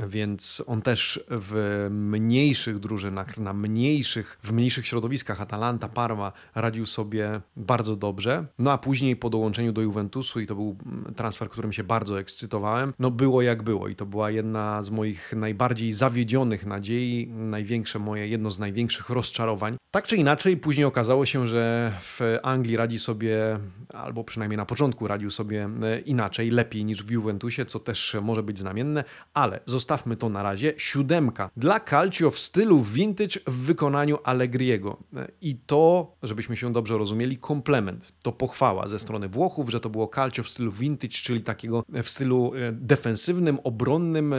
więc 0.07 0.63
on 0.67 0.81
też 0.81 1.23
w 1.29 1.87
mniejszych 1.91 2.79
drużynach, 2.79 3.37
na 3.37 3.53
mniejszych, 3.53 4.37
w 4.43 4.51
mniejszych 4.51 4.87
środowiskach, 4.87 5.41
Atalanta, 5.41 5.89
Parma, 5.89 6.31
radził 6.55 6.85
sobie 6.85 7.41
bardzo 7.55 7.95
dobrze. 7.95 8.45
No 8.59 8.71
a 8.71 8.77
później 8.77 9.15
po 9.15 9.29
dołączeniu 9.29 9.73
do 9.73 9.81
Juventusu, 9.81 10.39
i 10.39 10.47
to 10.47 10.55
był 10.55 10.77
transfer, 11.15 11.49
którym 11.49 11.73
się 11.73 11.83
bardzo 11.83 12.19
ekscytowałem, 12.19 12.93
no 12.99 13.11
było 13.11 13.41
jak 13.41 13.63
było 13.63 13.87
i 13.87 13.95
to 13.95 14.05
była 14.05 14.31
jedna 14.31 14.83
z 14.83 14.89
moich 14.89 15.33
najbardziej 15.35 15.93
zawiedzionych 15.93 16.65
nadziei, 16.65 17.27
największe 17.27 17.99
moje, 17.99 18.27
jedno 18.27 18.51
z 18.51 18.59
największych 18.59 19.09
rozczarowań. 19.09 19.77
Tak 19.91 20.07
czy 20.07 20.15
inaczej, 20.15 20.57
później 20.57 20.85
okazało 20.85 21.25
się, 21.25 21.47
że 21.47 21.91
w 22.01 22.37
Anglii 22.43 22.77
radzi 22.77 22.99
sobie, 22.99 23.59
albo 23.93 24.23
przynajmniej 24.23 24.57
na 24.57 24.65
początku 24.65 25.07
radził 25.07 25.31
sobie 25.31 25.69
e, 25.83 25.99
inaczej, 25.99 26.51
lepiej 26.51 26.85
niż 26.85 27.03
w 27.03 27.11
Juventusie, 27.11 27.65
co 27.65 27.79
też 27.79 28.15
może 28.21 28.43
być 28.43 28.59
znamienne, 28.59 29.03
ale 29.33 29.59
zostawmy 29.73 30.15
to 30.15 30.29
na 30.29 30.43
razie. 30.43 30.73
Siódemka 30.77 31.49
dla 31.57 31.79
Calcio 31.79 32.31
w 32.31 32.39
stylu 32.39 32.81
vintage 32.81 33.39
w 33.47 33.53
wykonaniu 33.53 34.17
Allegriego. 34.23 34.97
E, 35.15 35.31
I 35.41 35.55
to, 35.55 36.15
żebyśmy 36.23 36.57
się 36.57 36.73
dobrze 36.73 36.97
rozumieli, 36.97 37.37
komplement. 37.37 38.13
To 38.21 38.31
pochwała 38.31 38.87
ze 38.87 38.99
strony 38.99 39.29
Włochów, 39.29 39.69
że 39.69 39.79
to 39.79 39.89
było 39.89 40.11
Calcio 40.15 40.43
w 40.43 40.49
stylu 40.49 40.71
vintage, 40.71 41.13
czyli 41.13 41.41
takiego 41.41 41.83
w 42.03 42.09
stylu 42.09 42.51
e, 42.55 42.71
defensywnym, 42.71 43.59
obronnym, 43.63 44.35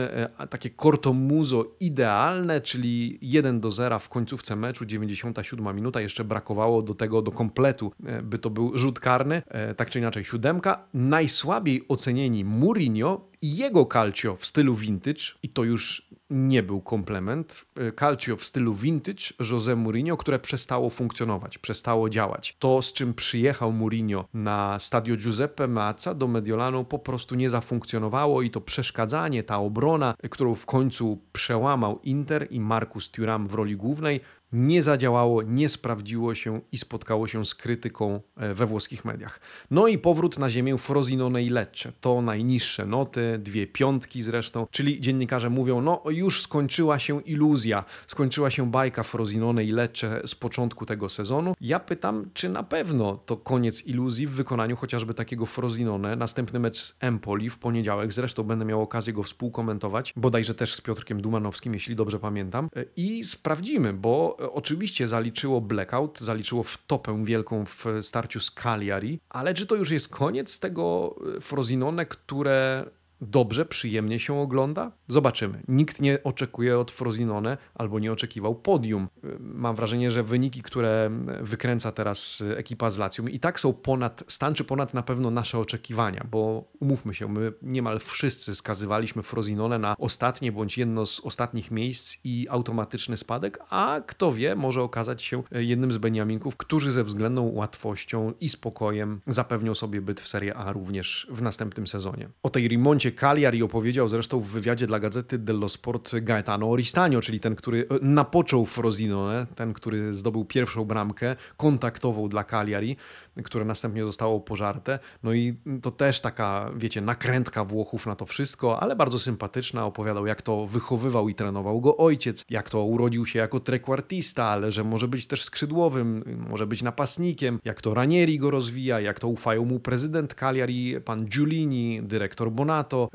takie 0.49 0.69
cortomuzo 0.69 1.65
idealne, 1.79 2.61
czyli 2.61 3.19
1 3.21 3.59
do 3.59 3.71
0 3.71 3.99
w 3.99 4.09
końcówce 4.09 4.55
meczu, 4.55 4.85
97 4.85 5.75
minuta, 5.75 6.01
jeszcze 6.01 6.23
brakowało 6.23 6.81
do 6.81 6.93
tego, 6.93 7.21
do 7.21 7.31
kompletu, 7.31 7.91
e, 8.05 8.21
by 8.21 8.39
to 8.39 8.49
był 8.49 8.77
rzut 8.77 8.99
karny, 8.99 9.41
e, 9.47 9.75
tak 9.75 9.89
czy 9.89 9.99
inaczej 9.99 10.23
siódemka. 10.23 10.87
Najsłabiej 10.93 11.85
ocenieni 11.87 12.45
Mourinho 12.45 13.27
jego 13.51 13.85
calcio 13.85 14.35
w 14.35 14.45
stylu 14.45 14.75
vintage, 14.75 15.23
i 15.43 15.49
to 15.49 15.63
już 15.63 16.09
nie 16.29 16.63
był 16.63 16.81
komplement, 16.81 17.65
e, 17.75 17.91
calcio 17.91 18.37
w 18.37 18.43
stylu 18.43 18.73
vintage 18.73 19.33
José 19.39 19.75
Mourinho, 19.75 20.17
które 20.17 20.39
przestało 20.39 20.89
funkcjonować, 20.89 21.57
przestało 21.57 22.09
działać. 22.09 22.55
To, 22.59 22.81
z 22.81 22.93
czym 22.93 23.13
przyjechał 23.13 23.71
Mourinho 23.71 24.25
na 24.33 24.79
stadio 24.79 25.15
Giuseppe 25.15 25.67
Meazza 25.67 26.13
do 26.13 26.27
Mediolanu 26.27 26.85
po 26.85 26.99
prostu 26.99 27.35
nie 27.35 27.49
zafunkcjonowało 27.49 28.41
i 28.41 28.49
to 28.49 28.61
przeszkadzanie, 28.61 29.43
ta 29.43 29.57
obrona, 29.57 30.15
którą 30.31 30.55
w 30.55 30.65
końcu 30.65 31.21
przełamał 31.31 31.99
Inter 32.03 32.47
i 32.49 32.59
Marcus 32.59 33.11
Thuram 33.11 33.47
w 33.47 33.53
roli 33.53 33.75
głównej, 33.75 34.21
nie 34.55 34.81
zadziałało, 34.81 35.41
nie 35.41 35.69
sprawdziło 35.69 36.35
się 36.35 36.61
i 36.71 36.77
spotkało 36.77 37.27
się 37.27 37.45
z 37.45 37.55
krytyką 37.55 38.21
e, 38.37 38.53
we 38.53 38.65
włoskich 38.65 39.05
mediach. 39.05 39.39
No 39.71 39.87
i 39.87 39.97
powrót 39.97 40.39
na 40.39 40.49
ziemię 40.49 40.77
Frosinone 40.77 41.43
i 41.43 41.49
Lecce. 41.49 41.91
To 42.01 42.21
najniższe 42.21 42.85
noty, 42.85 43.39
dwie 43.39 43.67
piątki 43.67 44.21
zresztą, 44.21 44.67
czyli 44.71 45.01
dziennikarze 45.01 45.49
mówią, 45.49 45.81
no 45.81 46.03
już 46.09 46.41
skończyła 46.41 46.99
się 46.99 47.21
iluzja, 47.21 47.83
skończyła 48.07 48.51
się 48.51 48.71
bajka 48.71 49.03
Frosinone 49.03 49.63
i 49.63 49.71
Lecce 49.71 50.21
z 50.25 50.35
początku 50.35 50.85
tego 50.85 51.09
sezonu. 51.09 51.53
Ja 51.61 51.79
pytam, 51.79 52.29
czy 52.33 52.49
na 52.49 52.63
pewno 52.63 53.19
to 53.25 53.37
koniec 53.37 53.85
iluzji 53.85 54.27
w 54.27 54.31
wykonaniu 54.31 54.75
chociażby 54.75 55.13
takiego 55.13 55.45
Frosinone. 55.45 56.15
Następny 56.15 56.59
mecz 56.59 56.79
z 56.79 56.97
Empoli 56.99 57.49
w 57.49 57.57
poniedziałek, 57.57 58.13
zresztą 58.13 58.43
będę 58.43 58.65
miał 58.65 58.81
okazję 58.81 59.13
go 59.13 59.23
współkomentować, 59.23 60.13
bodajże 60.15 60.55
też 60.55 60.73
z 60.73 60.81
Piotrkiem 60.81 61.21
Dumanowskim, 61.21 61.73
jeśli 61.73 61.95
dobrze 61.95 62.19
pamiętam. 62.19 62.69
E, 62.75 62.85
I 62.95 63.23
sprawdzimy, 63.23 63.93
bo 63.93 64.44
oczywiście 64.53 65.07
zaliczyło 65.07 65.61
blackout, 65.61 66.19
zaliczyło 66.19 66.63
wtopę 66.63 67.23
wielką 67.25 67.65
w 67.65 67.85
starciu 68.01 68.39
z 68.39 68.51
Cagliari, 68.51 69.19
ale 69.29 69.53
czy 69.53 69.65
to 69.65 69.75
już 69.75 69.91
jest 69.91 70.09
koniec 70.09 70.59
tego 70.59 71.15
Frosinone, 71.41 72.05
które 72.05 72.85
dobrze, 73.21 73.65
przyjemnie 73.65 74.19
się 74.19 74.39
ogląda? 74.39 74.91
Zobaczymy. 75.07 75.63
Nikt 75.67 76.01
nie 76.01 76.23
oczekuje 76.23 76.79
od 76.79 76.91
Frosinone 76.91 77.57
albo 77.75 77.99
nie 77.99 78.11
oczekiwał 78.11 78.55
podium. 78.55 79.07
Mam 79.39 79.75
wrażenie, 79.75 80.11
że 80.11 80.23
wyniki, 80.23 80.61
które 80.61 81.11
wykręca 81.41 81.91
teraz 81.91 82.43
ekipa 82.57 82.89
z 82.89 82.97
Lacją 82.97 83.27
i 83.27 83.39
tak 83.39 83.59
są 83.59 83.73
ponad 83.73 84.23
stan, 84.27 84.53
czy 84.53 84.63
ponad 84.63 84.93
na 84.93 85.03
pewno 85.03 85.31
nasze 85.31 85.59
oczekiwania, 85.59 86.25
bo 86.31 86.63
umówmy 86.79 87.13
się, 87.13 87.27
my 87.27 87.53
niemal 87.61 87.99
wszyscy 87.99 88.55
skazywaliśmy 88.55 89.23
Frosinone 89.23 89.79
na 89.79 89.95
ostatnie 89.97 90.51
bądź 90.51 90.77
jedno 90.77 91.05
z 91.05 91.19
ostatnich 91.19 91.71
miejsc 91.71 92.17
i 92.23 92.47
automatyczny 92.49 93.17
spadek, 93.17 93.59
a 93.69 94.01
kto 94.07 94.33
wie, 94.33 94.55
może 94.55 94.81
okazać 94.81 95.23
się 95.23 95.43
jednym 95.51 95.91
z 95.91 95.97
Beniaminków, 95.97 96.57
którzy 96.57 96.91
ze 96.91 97.03
względną 97.03 97.51
łatwością 97.53 98.33
i 98.39 98.49
spokojem 98.49 99.21
zapewnią 99.27 99.75
sobie 99.75 100.01
byt 100.01 100.21
w 100.21 100.27
Serie 100.27 100.55
A 100.55 100.73
również 100.73 101.27
w 101.31 101.41
następnym 101.41 101.87
sezonie. 101.87 102.29
O 102.43 102.49
tej 102.49 102.67
remoncie 103.05 103.11
Cagliari 103.11 103.63
opowiedział 103.63 104.07
zresztą 104.07 104.39
w 104.39 104.47
wywiadzie 104.47 104.87
dla 104.87 104.99
gazety 104.99 105.37
dello 105.37 105.69
Sport 105.69 106.15
Gaetano 106.21 106.71
Oristagno, 106.71 107.21
czyli 107.21 107.39
ten, 107.39 107.55
który 107.55 107.87
e, 107.89 107.99
napoczął 108.01 108.65
Frosinone, 108.65 109.47
ten, 109.55 109.73
który 109.73 110.13
zdobył 110.13 110.45
pierwszą 110.45 110.85
bramkę, 110.85 111.35
kontaktował 111.57 112.29
dla 112.29 112.43
Cagliari 112.43 112.97
które 113.43 113.65
następnie 113.65 114.03
zostało 114.03 114.39
pożarte. 114.39 114.99
No 115.23 115.33
i 115.33 115.55
to 115.81 115.91
też 115.91 116.21
taka, 116.21 116.71
wiecie, 116.75 117.01
nakrętka 117.01 117.65
Włochów 117.65 118.07
na 118.07 118.15
to 118.15 118.25
wszystko, 118.25 118.79
ale 118.79 118.95
bardzo 118.95 119.19
sympatyczna. 119.19 119.85
Opowiadał, 119.85 120.25
jak 120.25 120.41
to 120.41 120.67
wychowywał 120.67 121.29
i 121.29 121.35
trenował 121.35 121.81
go 121.81 121.97
ojciec, 121.97 122.45
jak 122.49 122.69
to 122.69 122.83
urodził 122.83 123.25
się 123.25 123.39
jako 123.39 123.59
trequartista, 123.59 124.45
ale 124.45 124.71
że 124.71 124.83
może 124.83 125.07
być 125.07 125.27
też 125.27 125.43
skrzydłowym, 125.43 126.23
może 126.49 126.67
być 126.67 126.83
napastnikiem, 126.83 127.59
jak 127.65 127.81
to 127.81 127.93
Ranieri 127.93 128.39
go 128.39 128.51
rozwija, 128.51 128.99
jak 128.99 129.19
to 129.19 129.27
ufają 129.27 129.65
mu 129.65 129.79
prezydent 129.79 130.33
Cagliari, 130.33 131.01
pan 131.05 131.25
Giulini, 131.25 132.01
dyrektor 132.03 132.51
Bonato, 132.51 133.09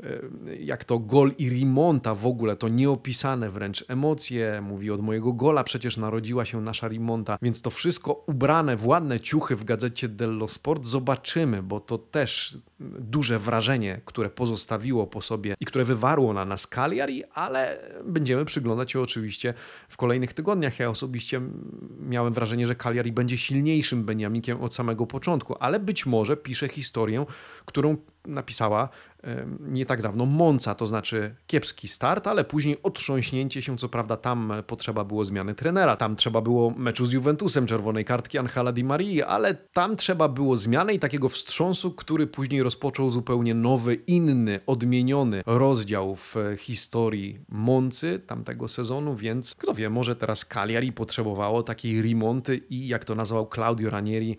e, 0.47 0.55
jak 0.55 0.83
to 0.83 0.99
gol 0.99 1.31
i 1.37 1.49
rimonta 1.49 2.15
w 2.15 2.25
ogóle, 2.25 2.55
to 2.55 2.67
nieopisane 2.69 3.49
wręcz 3.49 3.85
emocje. 3.87 4.61
Mówi, 4.61 4.91
od 4.91 5.01
mojego 5.01 5.33
gola 5.33 5.63
przecież 5.63 5.97
narodziła 5.97 6.45
się 6.45 6.61
nasza 6.61 6.87
rimonta, 6.87 7.37
więc 7.41 7.61
to 7.61 7.69
wszystko 7.69 8.23
ubrane 8.27 8.75
w 8.75 8.87
ładne 8.87 9.19
ciuchy 9.19 9.55
w 9.55 9.63
gazecie 9.63 10.09
dello 10.11 10.47
Sport. 10.47 10.85
Zobaczymy, 10.85 11.63
bo 11.63 11.79
to 11.79 11.97
też 11.97 12.57
duże 12.99 13.39
wrażenie, 13.39 14.01
które 14.05 14.29
pozostawiło 14.29 15.07
po 15.07 15.21
sobie 15.21 15.55
i 15.59 15.65
które 15.65 15.83
wywarło 15.83 16.33
na 16.33 16.45
nas 16.45 16.67
Cagliari, 16.67 17.23
ale 17.33 17.79
będziemy 18.05 18.45
przyglądać 18.45 18.91
się 18.91 19.01
oczywiście 19.01 19.53
w 19.89 19.97
kolejnych 19.97 20.33
tygodniach. 20.33 20.79
Ja 20.79 20.89
osobiście 20.89 21.41
miałem 21.99 22.33
wrażenie, 22.33 22.67
że 22.67 22.75
Cagliari 22.75 23.11
będzie 23.11 23.37
silniejszym 23.37 24.03
Beniamikiem 24.03 24.61
od 24.61 24.75
samego 24.75 25.07
początku, 25.07 25.55
ale 25.59 25.79
być 25.79 26.05
może 26.05 26.37
pisze 26.37 26.67
historię, 26.67 27.25
którą 27.65 27.97
napisała 28.25 28.89
nie 29.59 29.85
tak 29.85 30.01
dawno 30.01 30.25
Monca, 30.25 30.75
to 30.75 30.87
znaczy 30.87 31.35
kiepski 31.47 31.87
start, 31.87 32.27
ale 32.27 32.43
później 32.43 32.77
otrząśnięcie 32.83 33.61
się, 33.61 33.77
co 33.77 33.89
prawda 33.89 34.17
tam 34.17 34.53
potrzeba 34.67 35.03
było 35.03 35.25
zmiany 35.25 35.55
trenera, 35.55 35.97
tam 35.97 36.15
trzeba 36.15 36.41
było 36.41 36.69
meczu 36.69 37.05
z 37.05 37.11
Juventusem, 37.11 37.67
czerwonej 37.67 38.05
kartki 38.05 38.37
Angela 38.37 38.71
Di 38.71 38.83
Marii, 38.83 39.23
ale 39.23 39.55
tam 39.55 39.95
trzeba 39.95 40.27
było 40.27 40.57
zmiany 40.57 40.93
i 40.93 40.99
takiego 40.99 41.29
wstrząsu, 41.29 41.91
który 41.91 42.27
później 42.27 42.63
rozpoczął 42.71 43.11
zupełnie 43.11 43.53
nowy, 43.53 43.95
inny, 43.95 44.59
odmieniony 44.67 45.41
rozdział 45.45 46.15
w 46.15 46.35
historii 46.57 47.39
Moncy 47.49 48.19
tamtego 48.19 48.67
sezonu, 48.67 49.15
więc 49.15 49.55
kto 49.55 49.73
wie, 49.73 49.89
może 49.89 50.15
teraz 50.15 50.45
Cagliari 50.45 50.91
potrzebowało 50.91 51.63
takiej 51.63 52.01
remonty 52.01 52.57
i 52.69 52.87
jak 52.87 53.05
to 53.05 53.15
nazwał 53.15 53.49
Claudio 53.53 53.89
Ranieri, 53.89 54.37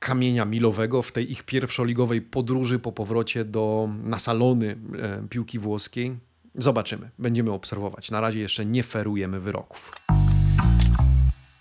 kamienia 0.00 0.44
milowego 0.44 1.02
w 1.02 1.12
tej 1.12 1.32
ich 1.32 1.42
pierwszoligowej 1.42 2.22
podróży 2.22 2.78
po 2.78 2.92
powrocie 2.92 3.44
do, 3.44 3.88
na 4.02 4.18
salony 4.18 4.76
e, 4.98 5.28
piłki 5.28 5.58
włoskiej. 5.58 6.16
Zobaczymy, 6.54 7.10
będziemy 7.18 7.52
obserwować. 7.52 8.10
Na 8.10 8.20
razie 8.20 8.40
jeszcze 8.40 8.66
nie 8.66 8.82
ferujemy 8.82 9.40
wyroków. 9.40 9.90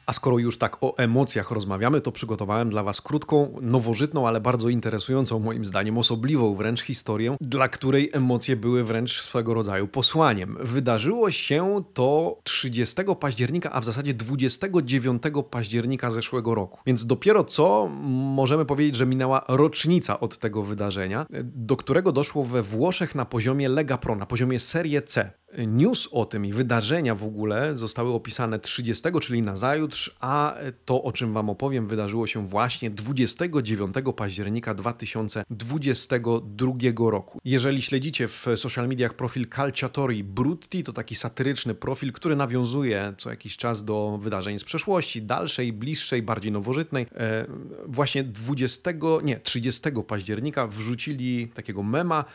A 0.05 0.13
skoro 0.13 0.37
już 0.37 0.57
tak 0.57 0.77
o 0.81 0.97
emocjach 0.97 1.51
rozmawiamy, 1.51 2.01
to 2.01 2.11
przygotowałem 2.11 2.69
dla 2.69 2.83
Was 2.83 3.01
krótką, 3.01 3.55
nowożytną, 3.61 4.27
ale 4.27 4.41
bardzo 4.41 4.69
interesującą, 4.69 5.39
moim 5.39 5.65
zdaniem, 5.65 5.97
osobliwą 5.97 6.55
wręcz 6.55 6.81
historię, 6.81 7.37
dla 7.41 7.67
której 7.67 8.09
emocje 8.13 8.55
były 8.55 8.83
wręcz 8.83 9.21
swego 9.21 9.53
rodzaju 9.53 9.87
posłaniem. 9.87 10.57
Wydarzyło 10.59 11.31
się 11.31 11.83
to 11.93 12.37
30 12.43 12.95
października, 13.19 13.71
a 13.71 13.81
w 13.81 13.85
zasadzie 13.85 14.13
29 14.13 15.23
października 15.49 16.11
zeszłego 16.11 16.55
roku. 16.55 16.79
Więc 16.85 17.05
dopiero 17.05 17.43
co 17.43 17.87
możemy 18.35 18.65
powiedzieć, 18.65 18.95
że 18.95 19.05
minęła 19.05 19.45
rocznica 19.47 20.19
od 20.19 20.37
tego 20.37 20.63
wydarzenia, 20.63 21.25
do 21.43 21.75
którego 21.75 22.11
doszło 22.11 22.43
we 22.43 22.63
Włoszech 22.63 23.15
na 23.15 23.25
poziomie 23.25 23.69
Lega 23.69 23.97
Pro, 23.97 24.15
na 24.15 24.25
poziomie 24.25 24.59
Serie 24.59 25.01
C. 25.01 25.31
News 25.57 26.09
o 26.11 26.25
tym 26.25 26.45
i 26.45 26.53
wydarzenia 26.53 27.15
w 27.15 27.23
ogóle 27.23 27.77
zostały 27.77 28.13
opisane 28.13 28.59
30, 28.59 29.09
czyli 29.21 29.41
na 29.41 29.57
zajutrz, 29.57 30.15
a 30.19 30.55
to, 30.85 31.03
o 31.03 31.11
czym 31.11 31.33
Wam 31.33 31.49
opowiem, 31.49 31.87
wydarzyło 31.87 32.27
się 32.27 32.47
właśnie 32.47 32.89
29 32.89 33.95
października 34.15 34.73
2022 34.73 37.11
roku. 37.11 37.39
Jeżeli 37.45 37.81
śledzicie 37.81 38.27
w 38.27 38.47
social 38.55 38.87
mediach 38.87 39.13
profil 39.13 39.47
Calciatori 39.55 40.23
Brutti, 40.23 40.83
to 40.83 40.93
taki 40.93 41.15
satyryczny 41.15 41.75
profil, 41.75 42.11
który 42.11 42.35
nawiązuje 42.35 43.13
co 43.17 43.29
jakiś 43.29 43.57
czas 43.57 43.85
do 43.85 44.19
wydarzeń 44.21 44.59
z 44.59 44.63
przeszłości, 44.63 45.21
dalszej, 45.21 45.73
bliższej, 45.73 46.21
bardziej 46.21 46.51
nowożytnej. 46.51 47.07
E, 47.15 47.45
właśnie 47.85 48.23
20, 48.23 48.91
nie, 49.23 49.39
30 49.39 49.89
października 50.07 50.67
wrzucili 50.67 51.47
takiego 51.47 51.83
mema, 51.83 52.25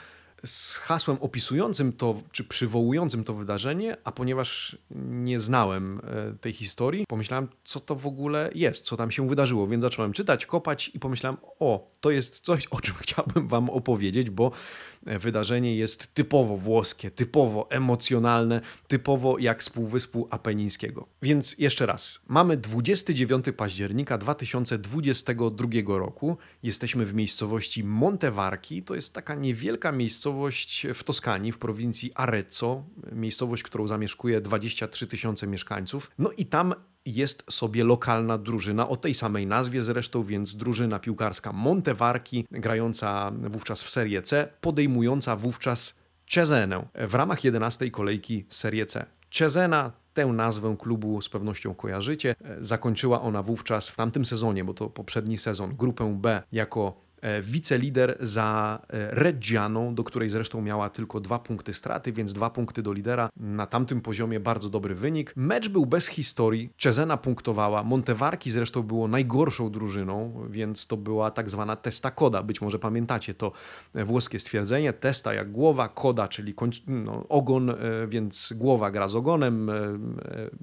z 0.47 0.75
hasłem 0.75 1.17
opisującym 1.21 1.93
to, 1.93 2.23
czy 2.33 2.45
przywołującym 2.45 3.25
to 3.25 3.35
wydarzenie, 3.35 3.97
a 4.05 4.13
ponieważ 4.13 4.79
nie 5.11 5.41
znałem 5.41 6.01
e, 6.05 6.39
tej 6.41 6.53
historii, 6.53 7.05
pomyślałem, 7.09 7.49
co 7.65 7.81
to 7.81 7.95
w 7.95 8.07
ogóle 8.07 8.51
jest, 8.55 8.85
co 8.85 8.97
tam 8.97 9.11
się 9.11 9.29
wydarzyło, 9.29 9.67
więc 9.67 9.83
zacząłem 9.83 10.13
czytać, 10.13 10.47
kopać 10.47 10.91
i 10.95 10.99
pomyślałem, 10.99 11.37
o, 11.61 11.91
to 12.01 12.11
jest 12.11 12.41
coś, 12.41 12.67
o 12.67 12.81
czym 12.81 12.95
chciałbym 13.03 13.49
Wam 13.49 13.71
opowiedzieć, 13.71 14.31
bo 14.31 14.53
wydarzenie 15.03 15.77
jest 15.77 16.15
typowo 16.15 16.57
włoskie, 16.57 17.11
typowo 17.11 17.71
emocjonalne, 17.71 18.61
typowo 18.89 19.39
jak 19.39 19.63
z 19.63 19.71
Półwyspu 19.71 20.29
Apenińskiego. 20.31 21.07
Więc 21.23 21.59
jeszcze 21.59 21.87
raz, 21.87 22.21
mamy 22.29 22.57
29 22.57 23.47
października 23.57 24.19
2022 24.19 25.69
roku, 25.87 26.37
jesteśmy 26.63 27.07
w 27.07 27.15
miejscowości 27.15 27.85
Montevarchi, 27.85 28.83
to 28.83 28.95
jest 28.95 29.15
taka 29.15 29.35
niewielka 29.35 29.93
miejscowość 29.93 30.87
w 30.95 31.05
Toskanii, 31.05 31.53
w 31.53 31.59
prowincji 31.59 32.13
Arezzo, 32.15 32.85
miejscowość, 33.13 33.63
którą 33.63 33.87
zamieszkuje 33.87 34.41
23 34.41 35.07
tysiące 35.07 35.47
mieszkańców. 35.47 36.11
No 36.19 36.31
i 36.31 36.47
tam 36.47 36.75
jest 37.15 37.45
sobie 37.51 37.85
lokalna 37.85 38.39
drużyna 38.39 38.89
o 38.89 38.97
tej 38.97 39.15
samej 39.15 39.47
nazwie 39.47 39.83
zresztą, 39.83 40.25
więc 40.25 40.57
drużyna 40.57 40.99
piłkarska 40.99 41.53
Montevarchi, 41.53 42.47
grająca 42.51 43.33
wówczas 43.43 43.83
w 43.83 43.91
Serie 43.91 44.23
C, 44.23 44.49
podejmująca 44.61 45.37
wówczas 45.37 45.99
Cezenę 46.31 46.89
w 47.09 47.15
ramach 47.15 47.45
11 47.45 47.91
kolejki 47.91 48.47
Serie 48.51 48.87
C. 48.87 49.07
Cezena 49.31 49.93
tę 50.15 50.27
nazwę 50.27 50.77
klubu 50.79 51.23
z 51.23 51.29
pewnością 51.29 51.75
kojarzycie. 51.75 52.35
Zakończyła 52.61 53.23
ona 53.23 53.43
wówczas 53.43 53.91
w 53.91 53.97
tamtym 53.97 54.25
sezonie, 54.25 54.65
bo 54.65 54.75
to 54.75 54.91
poprzedni 54.91 55.39
sezon, 55.39 55.77
grupę 55.77 56.17
B 56.21 56.43
jako 56.53 57.08
E, 57.08 57.08
wicelider 57.43 58.17
za 58.21 58.79
e, 58.89 59.11
Reggianą, 59.11 59.95
do 59.95 60.05
której 60.05 60.31
zresztą 60.31 60.63
miała 60.63 60.91
tylko 60.91 61.21
dwa 61.21 61.39
punkty 61.39 61.73
straty, 61.73 62.13
więc 62.13 62.33
dwa 62.33 62.51
punkty 62.51 62.83
do 62.83 62.93
lidera. 62.93 63.29
Na 63.37 63.67
tamtym 63.67 64.01
poziomie 64.01 64.41
bardzo 64.41 64.71
dobry 64.71 64.95
wynik. 64.95 65.33
Mecz 65.37 65.69
był 65.69 65.87
bez 65.87 66.07
historii. 66.07 66.71
Cezena 66.79 67.17
punktowała. 67.17 67.83
Montevarki 67.83 68.51
zresztą 68.51 68.83
było 68.83 69.09
najgorszą 69.09 69.71
drużyną, 69.71 70.47
więc 70.51 70.87
to 70.87 70.97
była 70.97 71.31
tak 71.31 71.51
zwana 71.51 71.77
testa 71.77 72.11
koda. 72.11 72.43
Być 72.43 72.61
może 72.61 72.79
pamiętacie 72.79 73.35
to 73.35 73.53
włoskie 73.95 74.39
stwierdzenie. 74.39 74.93
Testa 74.93 75.35
jak 75.35 75.53
głowa, 75.53 75.89
koda, 75.89 76.29
czyli 76.29 76.55
no, 76.87 77.29
ogon, 77.29 77.71
e, 77.71 77.77
więc 78.09 78.53
głowa 78.57 78.91
gra 78.91 79.09
z 79.09 79.15
ogonem. 79.15 79.71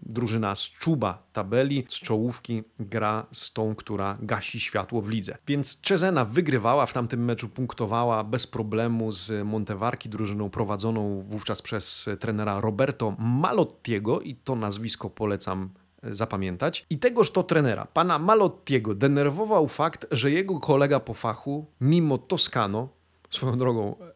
Drużyna 0.05 0.55
z 0.55 0.69
czuba 0.69 1.23
tabeli, 1.33 1.85
z 1.89 1.99
czołówki 1.99 2.63
gra 2.79 3.25
z 3.31 3.53
tą, 3.53 3.75
która 3.75 4.17
gasi 4.21 4.59
światło 4.59 5.01
w 5.01 5.09
lidze. 5.09 5.37
Więc 5.47 5.81
Cezena 5.81 6.25
wygrała 6.25 6.44
wygrywała 6.45 6.85
w 6.85 6.93
tamtym 6.93 7.25
meczu, 7.25 7.49
punktowała 7.49 8.23
bez 8.23 8.47
problemu 8.47 9.11
z 9.11 9.45
Montevarki, 9.47 10.09
drużyną 10.09 10.49
prowadzoną 10.49 11.25
wówczas 11.27 11.61
przez 11.61 12.09
trenera 12.19 12.61
Roberto 12.61 13.15
Malottiego 13.19 14.21
i 14.21 14.35
to 14.35 14.55
nazwisko 14.55 15.09
polecam 15.09 15.69
e, 16.03 16.15
zapamiętać. 16.15 16.85
I 16.89 16.99
tegoż 16.99 17.31
to 17.31 17.43
trenera, 17.43 17.85
pana 17.93 18.19
Malottiego, 18.19 18.95
denerwował 18.95 19.67
fakt, 19.67 20.07
że 20.11 20.31
jego 20.31 20.59
kolega 20.59 20.99
po 20.99 21.13
fachu, 21.13 21.65
mimo 21.81 22.17
Toscano, 22.17 22.89
swoją 23.29 23.57
drogą, 23.57 23.95
e, 23.99 24.11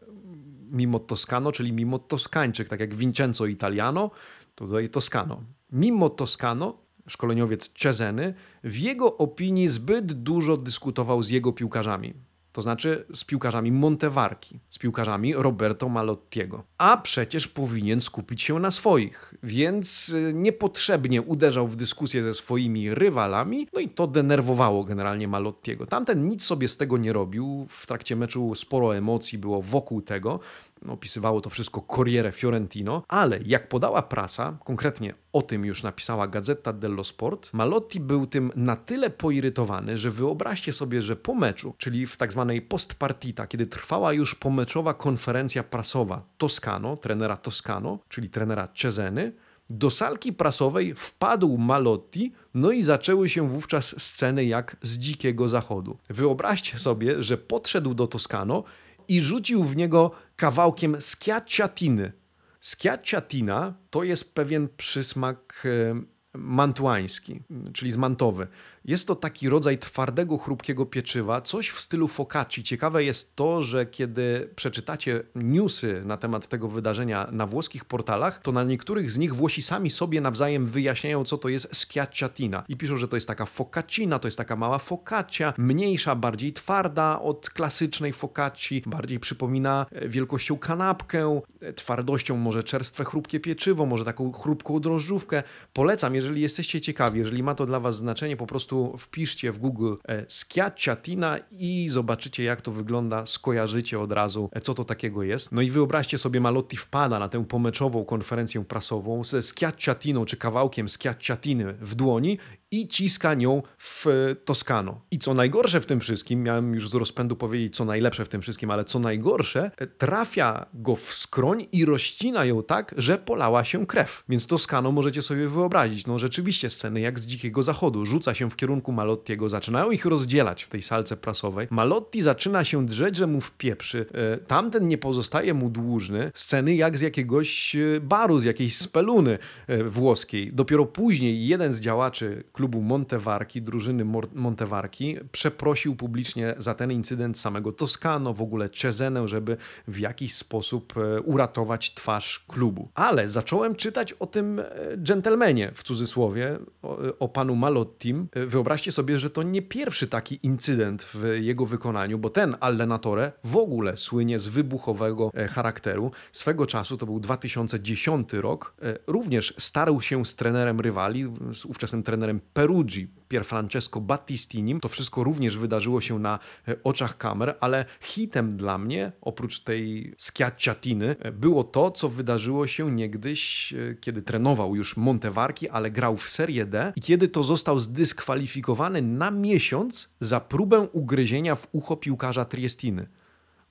mimo 0.70 0.98
Toscano, 0.98 1.52
czyli 1.52 1.72
mimo 1.72 1.98
Toskańczyk, 1.98 2.68
tak 2.68 2.80
jak 2.80 2.94
Vincenzo 2.94 3.46
Italiano, 3.46 4.10
to 4.54 4.64
tutaj 4.64 4.88
Toscano. 4.88 5.40
Mimo 5.72 6.10
Toscano 6.10 6.78
szkoleniowiec 7.10 7.68
Cezeny, 7.68 8.34
w 8.64 8.78
jego 8.78 9.16
opinii 9.16 9.68
zbyt 9.68 10.12
dużo 10.12 10.56
dyskutował 10.56 11.22
z 11.22 11.30
jego 11.30 11.52
piłkarzami. 11.52 12.14
To 12.52 12.62
znaczy 12.62 13.04
z 13.14 13.24
piłkarzami 13.24 13.72
Montevarki, 13.72 14.60
z 14.70 14.78
piłkarzami 14.78 15.34
Roberto 15.34 15.88
Malottiego. 15.88 16.64
A 16.78 16.96
przecież 16.96 17.48
powinien 17.48 18.00
skupić 18.00 18.42
się 18.42 18.58
na 18.58 18.70
swoich, 18.70 19.34
więc 19.42 20.08
y, 20.08 20.32
niepotrzebnie 20.34 21.22
uderzał 21.22 21.68
w 21.68 21.76
dyskusję 21.76 22.22
ze 22.22 22.34
swoimi 22.34 22.94
rywalami, 22.94 23.68
no 23.72 23.80
i 23.80 23.88
to 23.88 24.06
denerwowało 24.06 24.84
generalnie 24.84 25.28
Malottiego. 25.28 25.86
Tamten 25.86 26.28
nic 26.28 26.44
sobie 26.44 26.68
z 26.68 26.76
tego 26.76 26.98
nie 26.98 27.12
robił, 27.12 27.66
w 27.68 27.86
trakcie 27.86 28.16
meczu 28.16 28.54
sporo 28.54 28.96
emocji 28.96 29.38
było 29.38 29.62
wokół 29.62 30.02
tego, 30.02 30.40
opisywało 30.88 31.40
to 31.40 31.50
wszystko 31.50 31.84
Corriere 31.96 32.32
Fiorentino, 32.32 33.02
ale 33.08 33.40
jak 33.44 33.68
podała 33.68 34.02
prasa, 34.02 34.58
konkretnie 34.64 35.14
o 35.32 35.42
tym 35.42 35.64
już 35.64 35.82
napisała 35.82 36.28
Gazeta 36.28 36.72
dello 36.72 37.04
Sport, 37.04 37.50
Malotti 37.52 38.00
był 38.00 38.26
tym 38.26 38.52
na 38.56 38.76
tyle 38.76 39.10
poirytowany, 39.10 39.98
że 39.98 40.10
wyobraźcie 40.10 40.72
sobie, 40.72 41.02
że 41.02 41.16
po 41.16 41.34
meczu, 41.34 41.74
czyli 41.78 42.06
w 42.06 42.16
tak 42.16 42.32
zwanej 42.32 42.62
postpartita, 42.62 43.46
kiedy 43.46 43.66
trwała 43.66 44.12
już 44.12 44.34
pomeczowa 44.34 44.94
konferencja 44.94 45.62
prasowa 45.62 46.22
Toscano, 46.38 46.96
trenera 46.96 47.36
Toscano, 47.36 47.98
czyli 48.08 48.30
trenera 48.30 48.68
Cezeny, 48.76 49.32
do 49.70 49.90
salki 49.90 50.32
prasowej 50.32 50.94
wpadł 50.94 51.58
Malotti, 51.58 52.32
no 52.54 52.70
i 52.70 52.82
zaczęły 52.82 53.28
się 53.28 53.48
wówczas 53.48 54.02
sceny 54.02 54.44
jak 54.44 54.76
z 54.82 54.98
dzikiego 54.98 55.48
zachodu. 55.48 55.98
Wyobraźcie 56.08 56.78
sobie, 56.78 57.22
że 57.22 57.38
podszedł 57.38 57.94
do 57.94 58.06
Toscano 58.06 58.64
i 59.08 59.20
rzucił 59.20 59.64
w 59.64 59.76
niego 59.76 60.10
kawałkiem 60.40 60.96
schiacciatiny. 61.00 62.12
Schiacciatina 62.60 63.74
to 63.90 64.02
jest 64.02 64.34
pewien 64.34 64.68
przysmak 64.76 65.62
e, 65.66 66.02
mantuański, 66.38 67.40
czyli 67.72 67.90
zmantowy. 67.90 68.46
Jest 68.84 69.06
to 69.06 69.16
taki 69.16 69.48
rodzaj 69.48 69.78
twardego, 69.78 70.38
chrupkiego 70.38 70.86
pieczywa, 70.86 71.40
coś 71.40 71.70
w 71.70 71.80
stylu 71.80 72.08
focacci. 72.08 72.62
Ciekawe 72.62 73.04
jest 73.04 73.36
to, 73.36 73.62
że 73.62 73.86
kiedy 73.86 74.50
przeczytacie 74.56 75.22
newsy 75.34 76.02
na 76.04 76.16
temat 76.16 76.48
tego 76.48 76.68
wydarzenia 76.68 77.28
na 77.32 77.46
włoskich 77.46 77.84
portalach, 77.84 78.38
to 78.38 78.52
na 78.52 78.64
niektórych 78.64 79.10
z 79.10 79.18
nich 79.18 79.34
Włosi 79.34 79.62
sami 79.62 79.90
sobie 79.90 80.20
nawzajem 80.20 80.66
wyjaśniają, 80.66 81.24
co 81.24 81.38
to 81.38 81.48
jest 81.48 81.76
schiacciatina. 81.76 82.64
I 82.68 82.76
piszą, 82.76 82.96
że 82.96 83.08
to 83.08 83.16
jest 83.16 83.28
taka 83.28 83.46
focaccina, 83.46 84.18
to 84.18 84.28
jest 84.28 84.38
taka 84.38 84.56
mała 84.56 84.78
focaccia, 84.78 85.54
mniejsza, 85.58 86.16
bardziej 86.16 86.52
twarda 86.52 87.20
od 87.20 87.50
klasycznej 87.50 88.12
focacci, 88.12 88.82
bardziej 88.86 89.20
przypomina 89.20 89.86
e, 89.92 90.08
wielkością 90.08 90.58
kanapkę, 90.58 91.40
e, 91.60 91.72
twardością 91.72 92.36
może 92.36 92.62
czerstwe, 92.62 93.04
chrupkie 93.04 93.40
pieczywo, 93.40 93.86
może 93.86 94.04
taką 94.04 94.32
chrupką 94.32 94.80
drożdżówkę. 94.80 95.42
Polecam, 95.72 96.14
jeżeli 96.14 96.42
jesteście 96.42 96.80
ciekawi, 96.80 97.18
jeżeli 97.18 97.42
ma 97.42 97.54
to 97.54 97.66
dla 97.66 97.80
Was 97.80 97.96
znaczenie, 97.96 98.36
po 98.36 98.46
prostu 98.46 98.69
wpiszcie 98.98 99.52
w 99.52 99.58
Google 99.58 99.94
e, 100.08 100.24
Schiacciatina 100.28 101.38
i 101.50 101.88
zobaczycie 101.88 102.44
jak 102.44 102.62
to 102.62 102.72
wygląda, 102.72 103.26
skojarzycie 103.26 104.00
od 104.00 104.12
razu 104.12 104.50
e, 104.52 104.60
co 104.60 104.74
to 104.74 104.84
takiego 104.84 105.22
jest. 105.22 105.52
No 105.52 105.62
i 105.62 105.70
wyobraźcie 105.70 106.18
sobie 106.18 106.40
Malotti 106.40 106.76
wpada 106.76 107.18
na 107.18 107.28
tę 107.28 107.44
pomeczową 107.44 108.04
konferencję 108.04 108.64
prasową 108.64 109.24
ze 109.24 109.42
Schiacciatiną 109.42 110.24
czy 110.24 110.36
kawałkiem 110.36 110.88
Schiacciatiny 110.88 111.72
w 111.80 111.94
dłoni 111.94 112.38
i 112.70 112.88
ciska 112.88 113.34
nią 113.34 113.62
w 113.78 114.06
Toskano. 114.44 115.00
I 115.10 115.18
co 115.18 115.34
najgorsze 115.34 115.80
w 115.80 115.86
tym 115.86 116.00
wszystkim, 116.00 116.42
miałem 116.42 116.74
już 116.74 116.90
z 116.90 116.94
rozpędu 116.94 117.36
powiedzieć 117.36 117.76
co 117.76 117.84
najlepsze 117.84 118.24
w 118.24 118.28
tym 118.28 118.42
wszystkim, 118.42 118.70
ale 118.70 118.84
co 118.84 118.98
najgorsze, 118.98 119.70
trafia 119.98 120.66
go 120.74 120.96
w 120.96 121.14
skroń 121.14 121.66
i 121.72 121.84
rozcina 121.84 122.44
ją 122.44 122.62
tak, 122.62 122.94
że 122.96 123.18
polała 123.18 123.64
się 123.64 123.86
krew. 123.86 124.24
Więc 124.28 124.46
Toskano 124.46 124.92
możecie 124.92 125.22
sobie 125.22 125.48
wyobrazić, 125.48 126.06
no 126.06 126.18
rzeczywiście 126.18 126.70
sceny 126.70 127.00
jak 127.00 127.18
z 127.18 127.26
Dzikiego 127.26 127.62
Zachodu. 127.62 128.06
Rzuca 128.06 128.34
się 128.34 128.50
w 128.50 128.56
kierunku 128.56 128.92
Malottiego, 128.92 129.48
zaczynają 129.48 129.90
ich 129.90 130.04
rozdzielać 130.04 130.62
w 130.62 130.68
tej 130.68 130.82
salce 130.82 131.16
prasowej. 131.16 131.68
Malotti 131.70 132.22
zaczyna 132.22 132.64
się 132.64 132.86
drzeć, 132.86 133.16
że 133.16 133.26
mu 133.26 133.40
wpieprzy. 133.40 134.06
E, 134.14 134.38
tamten 134.38 134.88
nie 134.88 134.98
pozostaje 134.98 135.54
mu 135.54 135.70
dłużny. 135.70 136.32
Sceny 136.34 136.74
jak 136.74 136.98
z 136.98 137.00
jakiegoś 137.00 137.76
e, 137.76 138.00
baru, 138.00 138.38
z 138.38 138.44
jakiejś 138.44 138.76
speluny 138.76 139.38
e, 139.66 139.84
włoskiej. 139.84 140.52
Dopiero 140.52 140.86
później 140.86 141.46
jeden 141.46 141.72
z 141.72 141.80
działaczy 141.80 142.44
klubu 142.60 142.82
Montevarki, 142.82 143.62
drużyny 143.62 144.04
Montevarki, 144.34 145.16
przeprosił 145.32 145.96
publicznie 145.96 146.54
za 146.58 146.74
ten 146.74 146.92
incydent 146.92 147.38
samego 147.38 147.72
Toscano, 147.72 148.34
w 148.34 148.42
ogóle 148.42 148.70
Cezenę, 148.70 149.28
żeby 149.28 149.56
w 149.88 149.98
jakiś 149.98 150.34
sposób 150.34 150.94
e, 150.96 151.20
uratować 151.20 151.94
twarz 151.94 152.44
klubu. 152.48 152.88
Ale 152.94 153.28
zacząłem 153.28 153.74
czytać 153.74 154.12
o 154.12 154.26
tym 154.26 154.58
e, 154.58 154.64
dżentelmenie, 154.96 155.72
w 155.74 155.82
cudzysłowie, 155.82 156.58
o, 156.82 156.98
o 157.18 157.28
panu 157.28 157.56
Malottim. 157.56 158.28
E, 158.32 158.46
wyobraźcie 158.46 158.92
sobie, 158.92 159.18
że 159.18 159.30
to 159.30 159.42
nie 159.42 159.62
pierwszy 159.62 160.08
taki 160.08 160.38
incydent 160.42 161.02
w 161.02 161.24
jego 161.40 161.66
wykonaniu, 161.66 162.18
bo 162.18 162.30
ten 162.30 162.56
Allenatore 162.60 163.32
w 163.44 163.56
ogóle 163.56 163.96
słynie 163.96 164.38
z 164.38 164.48
wybuchowego 164.48 165.30
charakteru. 165.50 166.10
Swego 166.32 166.66
czasu, 166.66 166.96
to 166.96 167.06
był 167.06 167.20
2010 167.20 168.32
rok, 168.32 168.74
również 169.06 169.54
starł 169.58 170.00
się 170.00 170.24
z 170.24 170.36
trenerem 170.36 170.80
rywali, 170.80 171.32
z 171.54 171.64
ówczesnym 171.64 172.02
trenerem 172.02 172.40
Peruggi, 172.54 173.08
Pier 173.28 173.44
Francesco 173.44 174.00
Battistinim. 174.00 174.80
To 174.80 174.88
wszystko 174.88 175.24
również 175.24 175.58
wydarzyło 175.58 176.00
się 176.00 176.18
na 176.18 176.38
e, 176.68 176.76
oczach 176.84 177.16
kamer, 177.16 177.56
ale 177.60 177.84
hitem 178.00 178.56
dla 178.56 178.78
mnie, 178.78 179.12
oprócz 179.20 179.60
tej 179.60 180.14
schiacciatiny, 180.18 181.16
e, 181.20 181.32
było 181.32 181.64
to, 181.64 181.90
co 181.90 182.08
wydarzyło 182.08 182.66
się 182.66 182.92
niegdyś, 182.92 183.72
e, 183.72 183.94
kiedy 183.94 184.22
trenował 184.22 184.76
już 184.76 184.96
Montevarki, 184.96 185.68
ale 185.68 185.90
grał 185.90 186.16
w 186.16 186.30
Serie 186.30 186.66
D 186.66 186.92
i 186.96 187.00
kiedy 187.00 187.28
to 187.28 187.44
został 187.44 187.78
zdyskwalifikowany 187.80 189.02
na 189.02 189.30
miesiąc 189.30 190.14
za 190.20 190.40
próbę 190.40 190.80
ugryzienia 190.92 191.56
w 191.56 191.68
ucho 191.72 191.96
piłkarza 191.96 192.44
Triestiny. 192.44 193.08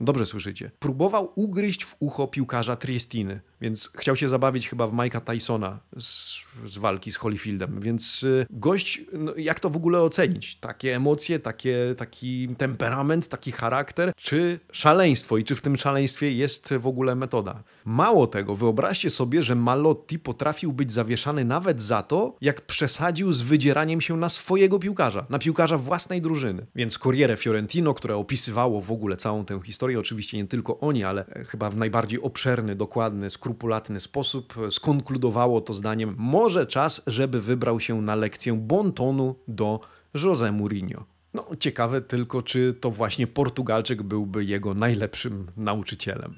Dobrze 0.02 0.26
słyszycie. 0.26 0.72
Próbował 0.80 1.32
ugryźć 1.36 1.86
w 1.86 1.96
ucho 2.00 2.28
piłkarza 2.28 2.76
Triestiny, 2.76 3.42
więc 3.62 3.92
chciał 3.98 4.16
się 4.16 4.30
zabawić 4.30 4.70
chyba 4.70 4.88
w 4.88 4.94
Mike'a 4.94 5.22
Tysona 5.22 5.80
z, 6.00 6.42
z 6.66 6.78
walki 6.78 7.12
z 7.12 7.18
Holyfieldem. 7.18 7.80
Więc 7.82 8.24
y, 8.24 8.46
gość, 8.50 9.02
no, 9.14 9.34
jak 9.38 9.60
to 9.60 9.70
w 9.70 9.76
ogóle 9.76 10.02
ocenić? 10.02 10.56
Takie 10.56 10.96
emocje, 10.96 11.40
takie, 11.40 11.96
taki 11.98 12.56
temperament, 12.58 13.28
taki 13.28 13.52
charakter, 13.52 14.12
czy 14.16 14.60
szaleństwo 14.72 15.38
i 15.38 15.44
czy 15.44 15.56
w 15.56 15.62
tym 15.62 15.78
szaleństwie 15.78 16.32
jest 16.32 16.74
w 16.74 16.88
ogóle 16.88 17.16
metoda? 17.16 17.64
Mało 17.86 18.28
tego, 18.28 18.56
wyobraźcie 18.56 19.10
sobie, 19.10 19.44
że 19.44 19.56
Malotti 19.56 20.20
potrafił 20.20 20.74
być 20.74 20.92
zawieszany 20.92 21.46
nawet 21.46 21.82
za 21.82 22.04
to, 22.04 22.36
jak 22.42 22.62
przesadził 22.62 23.34
z 23.34 23.42
wydzieraniem 23.42 24.02
się 24.02 24.18
na 24.18 24.30
swojego 24.30 24.80
piłkarza, 24.80 25.26
na 25.30 25.40
piłkarza 25.40 25.78
własnej 25.78 26.22
drużyny. 26.22 26.66
Więc 26.76 26.98
Corriere 26.98 27.38
Fiorentino, 27.38 27.94
które 27.94 28.16
opisywało 28.16 28.82
w 28.82 28.92
ogóle 28.92 29.18
całą 29.18 29.46
tę 29.46 29.60
historię, 29.64 30.00
oczywiście 30.00 30.38
nie 30.38 30.48
tylko 30.48 30.80
oni, 30.80 31.04
ale 31.04 31.26
chyba 31.48 31.70
w 31.70 31.78
najbardziej 31.78 32.22
obszerny, 32.22 32.76
dokładny, 32.76 33.30
skrupulatny 33.50 34.00
sposób, 34.00 34.54
skonkludowało 34.70 35.62
to 35.62 35.74
zdaniem: 35.74 36.16
może 36.18 36.68
czas, 36.68 37.02
żeby 37.08 37.42
wybrał 37.42 37.80
się 37.80 38.02
na 38.02 38.16
lekcję 38.16 38.54
bontonu 38.54 39.36
do 39.48 39.80
José 40.16 40.54
Mourinho. 40.54 41.06
No, 41.34 41.46
ciekawe 41.60 42.02
tylko, 42.02 42.44
czy 42.44 42.74
to 42.74 42.92
właśnie 42.92 43.28
Portugalczyk 43.28 44.04
byłby 44.04 44.46
jego 44.46 44.74
najlepszym 44.74 45.48
nauczycielem. 45.58 46.36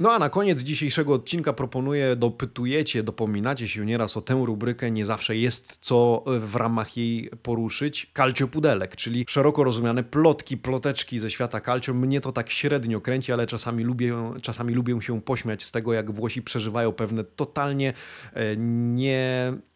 No 0.00 0.12
a 0.12 0.18
na 0.18 0.28
koniec 0.28 0.62
dzisiejszego 0.62 1.14
odcinka 1.14 1.52
proponuję, 1.52 2.16
dopytujecie, 2.16 3.02
dopominacie 3.02 3.68
się 3.68 3.86
nieraz 3.86 4.16
o 4.16 4.22
tę 4.22 4.42
rubrykę, 4.44 4.90
nie 4.90 5.04
zawsze 5.04 5.36
jest 5.36 5.78
co 5.80 6.24
w 6.26 6.54
ramach 6.54 6.96
jej 6.96 7.30
poruszyć, 7.42 8.10
calcio 8.16 8.48
pudelek, 8.48 8.96
czyli 8.96 9.24
szeroko 9.28 9.64
rozumiane 9.64 10.04
plotki, 10.04 10.56
ploteczki 10.56 11.18
ze 11.18 11.30
świata 11.30 11.60
calcio. 11.60 11.94
Mnie 11.94 12.20
to 12.20 12.32
tak 12.32 12.50
średnio 12.50 13.00
kręci, 13.00 13.32
ale 13.32 13.46
czasami 13.46 13.84
lubię, 13.84 14.14
czasami 14.42 14.74
lubię 14.74 15.02
się 15.02 15.20
pośmiać 15.20 15.62
z 15.62 15.72
tego, 15.72 15.92
jak 15.92 16.10
Włosi 16.10 16.42
przeżywają 16.42 16.92
pewne 16.92 17.24
totalnie 17.24 17.92
e, 18.32 18.56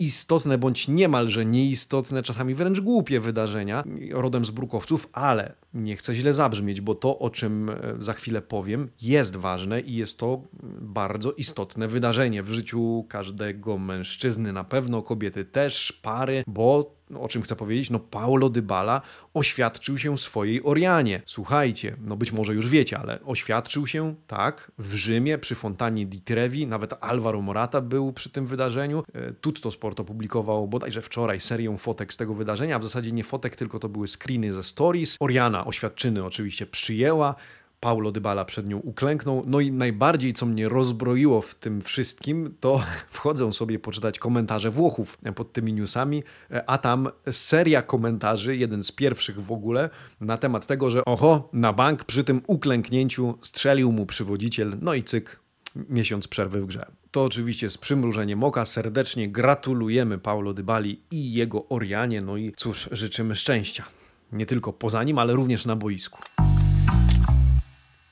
nieistotne, 0.01 0.59
bądź 0.59 0.89
niemalże 0.89 1.47
nieistotne, 1.47 2.23
czasami 2.23 2.55
wręcz 2.55 2.81
głupie 2.81 3.21
wydarzenia 3.21 3.85
rodem 4.11 4.45
z 4.45 4.51
brukowców, 4.51 5.09
ale 5.13 5.55
nie 5.75 5.97
chcę 5.97 6.15
źle 6.15 6.35
zabrzmieć, 6.35 6.81
bo 6.81 6.95
to, 6.95 7.19
o 7.19 7.31
czym 7.31 7.71
e, 7.71 7.77
za 7.99 8.13
chwilę 8.13 8.43
powiem, 8.43 8.91
jest 9.03 9.37
ważne 9.37 9.81
i 9.81 9.95
jest 9.95 10.19
to 10.19 10.43
bardzo 10.81 11.33
istotne 11.33 11.89
wydarzenie 11.89 12.43
w 12.43 12.51
życiu 12.51 13.07
każdego 13.09 13.79
mężczyzny, 13.79 14.53
na 14.53 14.65
pewno 14.65 15.03
kobiety 15.03 15.45
też, 15.45 15.93
pary, 15.93 16.45
bo 16.47 16.98
o 17.21 17.29
czym 17.29 17.43
chcę 17.43 17.57
powiedzieć, 17.57 17.91
no 17.91 17.99
Paulo 17.99 18.49
Dybala 18.49 19.03
oświadczył 19.35 19.99
się 19.99 20.19
swojej 20.19 20.63
Orianie. 20.63 21.23
Słuchajcie, 21.27 21.97
no 22.01 22.17
być 22.17 22.33
może 22.33 22.55
już 22.55 22.69
wiecie, 22.69 22.99
ale 22.99 23.19
oświadczył 23.25 23.87
się, 23.87 24.15
tak, 24.27 24.73
w 24.79 24.95
Rzymie 24.95 25.39
przy 25.39 25.55
Fontanie 25.55 26.07
di 26.07 26.21
Trevi, 26.21 26.67
nawet 26.67 26.95
Alvaro 27.01 27.41
Morata 27.41 27.81
był 27.81 28.13
przy 28.13 28.31
tym 28.31 28.47
wydarzeniu. 28.47 29.03
E, 29.15 29.33
Tutto 29.33 29.71
Sport 29.71 30.01
opublikował 30.01 30.69
bodajże 30.69 31.03
wczoraj 31.03 31.41
serię 31.41 31.79
fotek 31.79 32.13
z 32.13 32.17
tego 32.17 32.35
wydarzenia, 32.35 32.77
a 32.77 32.79
w 32.79 32.85
zasadzie 32.85 33.13
nie 33.13 33.25
fotek, 33.25 33.57
tylko 33.57 33.79
to 33.79 33.89
były 33.89 34.09
screeny 34.09 34.53
ze 34.53 34.63
stories. 34.63 35.17
Oriana 35.21 35.65
oświadczyny 35.67 36.25
oczywiście 36.25 36.67
przyjęła, 36.67 37.35
Paulo 37.81 38.13
Dybala 38.13 38.45
przed 38.45 38.69
nią 38.69 38.79
uklęknął. 38.79 39.43
No 39.47 39.61
i 39.61 39.73
najbardziej, 39.73 40.33
co 40.33 40.47
mnie 40.47 40.69
rozbroiło 40.69 41.43
w 41.43 41.55
tym 41.55 41.83
wszystkim, 41.83 42.55
to 42.61 42.83
wchodzę 43.11 43.53
sobie 43.53 43.79
poczytać 43.79 44.19
komentarze 44.19 44.71
Włochów 44.71 45.19
pod 45.37 45.53
tymi 45.53 45.73
newsami, 45.73 46.23
a 46.67 46.79
tam 46.79 47.09
seria 47.33 47.83
komentarzy, 47.83 48.57
jeden 48.57 48.83
z 48.83 48.93
pierwszych 48.93 49.43
w 49.43 49.53
ogóle, 49.53 49.91
na 50.21 50.39
temat 50.39 50.67
tego, 50.67 50.91
że 50.91 51.05
oho, 51.05 51.49
na 51.53 51.73
bank 51.73 52.05
przy 52.05 52.25
tym 52.25 52.43
uklęknięciu 52.47 53.39
strzelił 53.43 53.93
mu 53.93 54.07
przywodziciel, 54.07 54.77
no 54.81 54.95
i 54.95 55.03
cyk, 55.03 55.41
miesiąc 55.89 56.29
przerwy 56.29 56.61
w 56.61 56.67
grze. 56.67 56.87
To 57.11 57.25
oczywiście 57.25 57.71
z 57.71 57.79
przymrużeniem 57.79 58.45
oka. 58.45 58.67
Serdecznie 58.67 59.29
gratulujemy 59.29 60.19
Paulo 60.19 60.55
Dybali 60.55 61.01
i 61.11 61.33
jego 61.33 61.69
Orianie, 61.69 62.21
no 62.21 62.37
i 62.37 62.53
cóż, 62.57 62.89
życzymy 62.93 63.37
szczęścia. 63.37 63.85
Nie 64.33 64.47
tylko 64.47 64.73
poza 64.73 65.05
nim, 65.05 65.19
ale 65.19 65.33
również 65.33 65.67
na 65.67 65.77
boisku. 65.77 66.19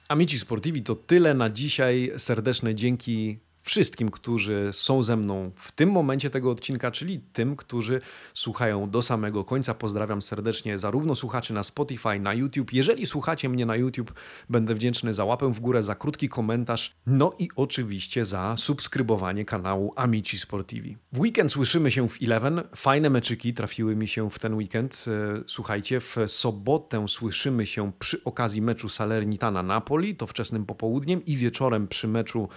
Amici 0.08 0.38
Sportivi 0.38 0.82
to 0.82 0.94
tyle 0.94 1.34
na 1.34 1.50
dzisiaj. 1.50 2.12
Serdeczne 2.16 2.74
dzięki 2.74 3.38
wszystkim, 3.66 4.10
którzy 4.10 4.70
są 4.72 5.02
ze 5.02 5.16
mną 5.16 5.50
w 5.56 5.72
tym 5.72 5.90
momencie 5.90 6.30
tego 6.30 6.50
odcinka, 6.50 6.90
czyli 6.90 7.20
tym, 7.32 7.56
którzy 7.56 8.00
słuchają 8.34 8.90
do 8.90 9.02
samego 9.02 9.44
końca. 9.44 9.74
Pozdrawiam 9.74 10.22
serdecznie 10.22 10.78
zarówno 10.78 11.14
słuchaczy 11.14 11.54
na 11.54 11.62
Spotify, 11.62 12.20
na 12.20 12.34
YouTube. 12.34 12.72
Jeżeli 12.72 13.06
słuchacie 13.06 13.48
mnie 13.48 13.66
na 13.66 13.76
YouTube, 13.76 14.12
będę 14.48 14.74
wdzięczny 14.74 15.14
za 15.14 15.24
łapę 15.24 15.52
w 15.52 15.60
górę, 15.60 15.82
za 15.82 15.94
krótki 15.94 16.28
komentarz, 16.28 16.94
no 17.06 17.32
i 17.38 17.48
oczywiście 17.56 18.24
za 18.24 18.54
subskrybowanie 18.56 19.44
kanału 19.44 19.92
Amici 19.96 20.38
Sportivi. 20.38 20.96
W 21.12 21.20
weekend 21.20 21.52
słyszymy 21.52 21.90
się 21.90 22.08
w 22.08 22.22
Eleven. 22.22 22.62
Fajne 22.76 23.10
meczyki 23.10 23.54
trafiły 23.54 23.96
mi 23.96 24.08
się 24.08 24.30
w 24.30 24.38
ten 24.38 24.54
weekend. 24.54 25.04
E, 25.08 25.42
słuchajcie, 25.46 26.00
w 26.00 26.16
sobotę 26.26 27.08
słyszymy 27.08 27.66
się 27.66 27.92
przy 27.98 28.24
okazji 28.24 28.62
meczu 28.62 28.88
Salernitana-Napoli, 28.88 30.16
to 30.16 30.26
wczesnym 30.26 30.66
popołudniem 30.66 31.24
i 31.24 31.36
wieczorem 31.36 31.88
przy 31.88 32.08
meczu 32.08 32.48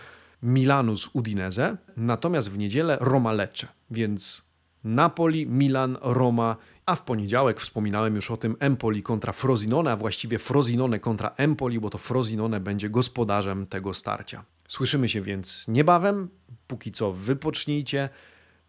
Milanu 0.44 0.98
z 0.98 1.10
Udinese, 1.14 1.78
natomiast 1.98 2.52
w 2.52 2.58
niedzielę 2.58 2.98
Roma 3.02 3.32
Lecce, 3.32 3.68
więc 3.92 4.42
Napoli, 4.84 5.48
Milan, 5.48 5.98
Roma, 6.02 6.56
a 6.86 6.96
w 6.96 7.04
poniedziałek 7.04 7.62
wspominałem 7.62 8.16
już 8.16 8.32
o 8.32 8.38
tym 8.38 8.56
Empoli 8.60 9.04
kontra 9.04 9.34
Frosinone, 9.34 9.92
a 9.92 9.98
właściwie 9.98 10.40
Frosinone 10.40 11.00
kontra 11.00 11.32
Empoli, 11.38 11.80
bo 11.80 11.90
to 11.90 11.98
Frosinone 11.98 12.60
będzie 12.60 12.90
gospodarzem 12.90 13.68
tego 13.68 13.94
starcia. 13.94 14.44
Słyszymy 14.68 15.10
się 15.10 15.22
więc 15.22 15.68
niebawem, 15.68 16.30
póki 16.68 16.92
co 16.92 17.14
wypocznijcie, 17.14 18.10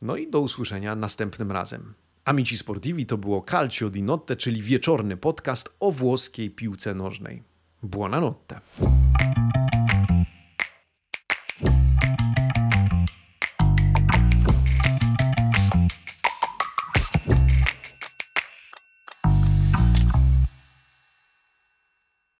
no 0.02 0.16
i 0.16 0.30
do 0.30 0.40
usłyszenia 0.40 0.96
następnym 0.96 1.52
razem. 1.52 1.94
Amici 2.24 2.59
Sportivi 2.59 3.06
to 3.06 3.18
było 3.18 3.44
Calcio 3.50 3.90
di 3.90 4.02
Notte, 4.02 4.37
czyli 4.37 4.62
wieczorny 4.62 5.16
podcast 5.16 5.76
o 5.80 5.92
włoskiej 5.92 6.50
piłce 6.50 6.94
nożnej. 6.94 7.42
Buonanotte. 7.83 8.61